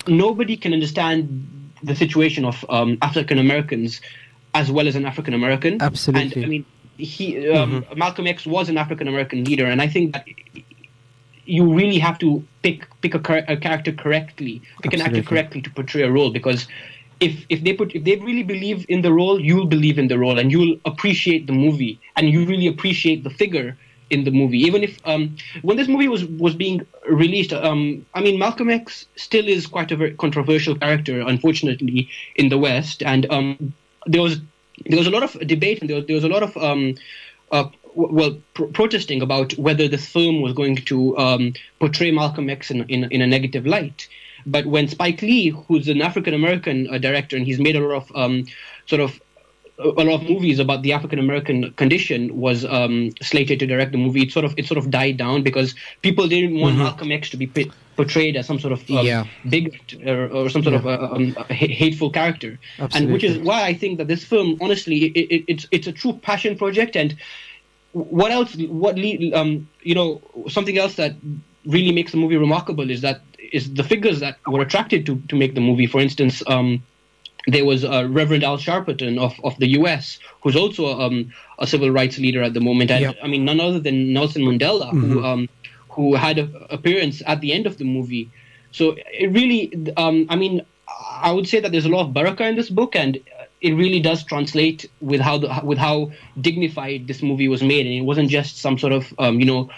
nobody 0.06 0.56
can 0.56 0.72
understand 0.72 1.63
the 1.84 1.94
situation 1.94 2.44
of 2.44 2.64
um, 2.68 2.98
African 3.02 3.38
Americans 3.38 4.00
as 4.54 4.70
well 4.70 4.86
as 4.86 4.96
an 4.96 5.04
African 5.04 5.34
American. 5.34 5.82
Absolutely. 5.82 6.30
Mm-hmm. 6.30 6.38
And 6.38 6.44
I 6.44 6.48
mean, 6.48 6.64
he 6.96 7.50
um, 7.50 7.84
Malcolm 7.96 8.26
X 8.26 8.46
was 8.46 8.68
an 8.68 8.78
African 8.78 9.08
American 9.08 9.44
leader, 9.44 9.66
and 9.66 9.82
I 9.82 9.88
think 9.88 10.12
that 10.12 10.26
you 11.44 11.74
really 11.74 11.98
have 11.98 12.18
to 12.20 12.44
pick 12.62 12.88
pick 13.00 13.14
a, 13.14 13.44
a 13.48 13.56
character 13.56 13.92
correctly, 13.92 14.62
pick 14.82 14.94
an 14.94 15.00
actor 15.00 15.18
Absolutely. 15.18 15.28
correctly 15.28 15.62
to 15.62 15.70
portray 15.70 16.02
a 16.02 16.10
role 16.10 16.30
because. 16.30 16.66
If, 17.20 17.46
if 17.48 17.62
they 17.62 17.72
put 17.72 17.94
if 17.94 18.02
they 18.02 18.16
really 18.16 18.42
believe 18.42 18.84
in 18.88 19.02
the 19.02 19.12
role, 19.12 19.40
you'll 19.40 19.66
believe 19.66 20.00
in 20.00 20.08
the 20.08 20.18
role 20.18 20.36
and 20.36 20.50
you'll 20.50 20.76
appreciate 20.84 21.46
the 21.46 21.52
movie 21.52 21.98
and 22.16 22.28
you 22.28 22.44
really 22.44 22.66
appreciate 22.66 23.22
the 23.22 23.30
figure 23.30 23.78
in 24.14 24.24
the 24.24 24.30
movie. 24.30 24.60
Even 24.68 24.82
if 24.82 24.98
um, 25.04 25.36
when 25.62 25.76
this 25.76 25.88
movie 25.88 26.08
was 26.08 26.24
was 26.24 26.54
being 26.54 26.86
released, 27.08 27.52
um, 27.52 28.06
I 28.14 28.20
mean 28.20 28.38
Malcolm 28.38 28.70
X 28.70 29.06
still 29.16 29.46
is 29.46 29.66
quite 29.66 29.90
a 29.92 29.96
very 29.96 30.14
controversial 30.24 30.74
character, 30.76 31.20
unfortunately, 31.20 32.08
in 32.36 32.48
the 32.48 32.58
West, 32.58 33.02
and 33.02 33.30
um, 33.30 33.74
there 34.06 34.22
was 34.22 34.40
there 34.86 34.98
was 34.98 35.06
a 35.06 35.10
lot 35.10 35.22
of 35.22 35.32
debate 35.46 35.80
and 35.80 35.88
there 35.88 35.96
was, 35.96 36.06
there 36.06 36.16
was 36.16 36.24
a 36.24 36.28
lot 36.28 36.42
of 36.42 36.56
um, 36.56 36.94
uh, 37.52 37.68
well 37.94 38.36
pro- 38.54 38.68
protesting 38.68 39.22
about 39.22 39.52
whether 39.58 39.86
this 39.88 40.06
film 40.06 40.40
was 40.40 40.52
going 40.52 40.76
to 40.76 41.16
um, 41.18 41.52
portray 41.80 42.10
Malcolm 42.10 42.48
X 42.48 42.70
in, 42.70 42.84
in 42.88 43.04
in 43.04 43.20
a 43.20 43.26
negative 43.26 43.66
light. 43.66 44.08
But 44.46 44.66
when 44.66 44.88
Spike 44.88 45.22
Lee, 45.22 45.48
who's 45.48 45.88
an 45.88 46.02
African 46.02 46.34
American 46.34 46.88
uh, 46.92 46.98
director, 46.98 47.36
and 47.36 47.46
he's 47.46 47.60
made 47.60 47.76
a 47.76 47.80
lot 47.80 47.96
of 48.02 48.12
um, 48.14 48.46
sort 48.86 49.00
of 49.00 49.20
a 49.78 50.04
lot 50.04 50.22
of 50.22 50.28
movies 50.28 50.58
about 50.58 50.82
the 50.82 50.92
African 50.92 51.18
American 51.18 51.72
condition 51.72 52.36
was 52.36 52.64
um, 52.64 53.10
slated 53.22 53.58
to 53.58 53.66
direct 53.66 53.92
the 53.92 53.98
movie. 53.98 54.22
It 54.22 54.30
sort 54.30 54.44
of 54.44 54.54
it 54.56 54.66
sort 54.66 54.78
of 54.78 54.90
died 54.90 55.16
down 55.16 55.42
because 55.42 55.74
people 56.02 56.28
didn't 56.28 56.60
want 56.60 56.76
Malcolm 56.76 57.10
X 57.10 57.28
to 57.30 57.36
be 57.36 57.46
p- 57.48 57.72
portrayed 57.96 58.36
as 58.36 58.46
some 58.46 58.58
sort 58.58 58.72
of 58.72 58.80
um, 58.90 58.96
Mm-hmm. 58.96 59.06
Yeah. 59.06 59.24
bigot 59.48 59.94
or, 60.06 60.28
or 60.28 60.48
some 60.48 60.62
sort 60.62 60.74
of 60.74 60.86
uh, 60.86 61.08
um, 61.12 61.36
a 61.50 61.54
hateful 61.54 62.10
character. 62.10 62.58
And 62.94 63.12
which 63.12 63.24
is 63.24 63.38
why 63.38 63.64
I 63.64 63.74
think 63.74 63.98
that 63.98 64.06
this 64.06 64.24
film, 64.24 64.58
honestly, 64.60 65.06
it, 65.06 65.16
it, 65.16 65.44
it's 65.48 65.66
it's 65.72 65.86
a 65.86 65.92
true 65.92 66.12
passion 66.12 66.56
project. 66.56 66.96
And 66.96 67.16
what 67.92 68.30
else? 68.30 68.54
What 68.56 68.96
um, 69.34 69.68
you 69.82 69.94
know, 69.94 70.20
something 70.48 70.78
else 70.78 70.94
that 70.96 71.14
really 71.66 71.92
makes 71.92 72.12
the 72.12 72.18
movie 72.18 72.36
remarkable 72.36 72.90
is 72.90 73.00
that 73.00 73.22
is 73.52 73.72
the 73.74 73.82
figures 73.82 74.20
that 74.20 74.38
were 74.46 74.62
attracted 74.62 75.04
to 75.06 75.20
to 75.28 75.36
make 75.36 75.54
the 75.54 75.60
movie. 75.60 75.86
For 75.86 76.00
instance, 76.00 76.42
um, 76.46 76.82
there 77.46 77.64
was 77.64 77.84
uh, 77.84 78.06
Reverend 78.08 78.44
Al 78.44 78.56
Sharpton 78.58 79.18
of, 79.18 79.34
of 79.44 79.58
the 79.58 79.68
U.S., 79.80 80.18
who's 80.42 80.56
also 80.56 80.98
um, 81.00 81.32
a 81.58 81.66
civil 81.66 81.90
rights 81.90 82.18
leader 82.18 82.42
at 82.42 82.54
the 82.54 82.60
moment, 82.60 82.90
and 82.90 83.02
Yep. 83.02 83.16
I 83.22 83.26
mean 83.28 83.44
none 83.44 83.60
other 83.60 83.80
than 83.80 84.12
Nelson 84.12 84.42
Mandela, 84.42 84.90
Mm-hmm. 84.92 85.12
who 85.12 85.24
um, 85.24 85.48
who 85.90 86.14
had 86.14 86.38
an 86.38 86.54
appearance 86.70 87.22
at 87.26 87.40
the 87.40 87.52
end 87.52 87.66
of 87.66 87.78
the 87.78 87.84
movie. 87.84 88.30
So 88.72 88.96
it 89.12 89.30
really, 89.32 89.72
um, 89.96 90.26
I 90.28 90.34
mean, 90.34 90.62
I 91.22 91.30
would 91.30 91.46
say 91.46 91.60
that 91.60 91.70
there's 91.70 91.84
a 91.84 91.88
lot 91.88 92.06
of 92.08 92.12
barakah 92.14 92.48
in 92.48 92.56
this 92.56 92.68
book, 92.70 92.96
and 92.96 93.18
it 93.60 93.72
really 93.74 94.00
does 94.00 94.24
translate 94.24 94.90
with 95.00 95.20
how 95.20 95.38
the 95.38 95.60
with 95.62 95.78
how 95.78 96.10
dignified 96.40 97.06
this 97.06 97.22
movie 97.22 97.48
was 97.48 97.62
made, 97.62 97.86
and 97.86 97.94
it 97.94 98.02
wasn't 98.02 98.28
just 98.30 98.58
some 98.58 98.76
sort 98.78 98.92
of 98.92 99.12
um, 99.18 99.38
you 99.38 99.46
know 99.46 99.70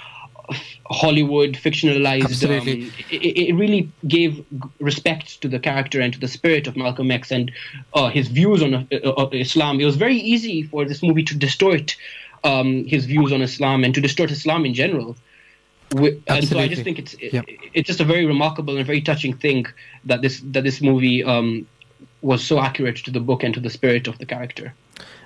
Hollywood 0.91 1.55
fictionalized. 1.55 2.43
Um, 2.61 2.91
it, 3.11 3.49
it 3.49 3.55
really 3.55 3.91
gave 4.07 4.45
respect 4.81 5.41
to 5.43 5.49
the 5.49 5.59
character 5.59 6.01
and 6.01 6.13
to 6.13 6.21
the 6.21 6.29
spirit 6.29 6.67
of 6.67 6.77
Malcolm 6.77 7.11
X 7.11 7.31
and 7.31 7.51
uh, 7.95 8.09
his 8.09 8.29
views 8.29 8.63
on 8.63 8.75
uh, 8.75 8.87
uh, 9.09 9.29
Islam. 9.33 9.81
It 9.81 9.85
was 9.85 9.97
very 9.97 10.17
easy 10.17 10.63
for 10.63 10.85
this 10.85 11.03
movie 11.03 11.23
to 11.25 11.35
distort 11.37 11.97
um, 12.45 12.85
his 12.85 13.07
views 13.07 13.33
on 13.33 13.43
Islam 13.43 13.85
and 13.85 13.95
to 13.95 14.01
distort 14.01 14.31
Islam 14.31 14.65
in 14.65 14.75
general. 14.75 15.17
Wi- 15.91 16.19
And 16.29 16.47
so 16.47 16.59
I 16.59 16.69
just 16.69 16.83
think 16.83 16.99
it's 16.99 17.15
it, 17.15 17.33
Yep. 17.33 17.45
it's 17.75 17.87
just 17.87 18.01
a 18.01 18.05
very 18.05 18.27
remarkable 18.27 18.77
and 18.77 18.87
very 18.87 19.01
touching 19.01 19.35
thing 19.37 19.67
that 20.05 20.21
this 20.23 20.41
that 20.53 20.65
this 20.65 20.81
movie 20.81 21.23
um, 21.25 21.67
was 22.23 22.43
so 22.45 22.59
accurate 22.61 22.97
to 23.05 23.11
the 23.11 23.21
book 23.21 23.43
and 23.45 23.55
to 23.55 23.61
the 23.61 23.71
spirit 23.71 24.09
of 24.09 24.19
the 24.19 24.27
character. 24.27 24.75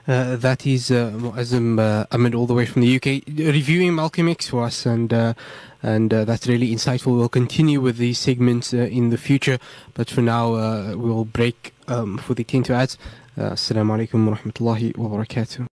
Uh, 0.09 0.37
that 0.37 0.67
is 0.67 0.91
uh, 0.91 1.13
Muazzam 1.15 1.79
uh, 1.79 2.07
Ahmed 2.11 2.35
all 2.35 2.47
the 2.47 2.55
way 2.55 2.65
from 2.65 2.83
the 2.83 2.97
UK 2.97 3.23
reviewing 3.37 3.95
Malcolm 3.95 4.29
X 4.29 4.49
for 4.49 4.63
us 4.65 4.87
and 4.87 5.13
uh, 5.13 5.35
and 5.83 6.13
uh, 6.13 6.25
that's 6.25 6.47
really 6.47 6.71
insightful. 6.75 7.17
We'll 7.17 7.29
continue 7.29 7.81
with 7.81 7.99
these 7.99 8.19
segments 8.19 8.73
uh, 8.73 8.79
in 8.79 9.11
the 9.11 9.19
future 9.19 9.59
but 9.95 10.09
for 10.09 10.23
now 10.23 10.55
uh, 10.55 10.95
we'll 10.97 11.27
break 11.27 11.75
um, 11.87 12.19
for 12.19 12.35
the 12.35 12.45
10 12.45 12.65
to 12.65 12.75
ads. 12.75 12.97
Uh, 13.37 13.51
Assalamu 13.51 13.97
alaikum 13.97 14.27
wa 14.27 14.37
rahmatullahi 14.37 14.97
wa 14.97 15.09
barakatuh. 15.09 15.69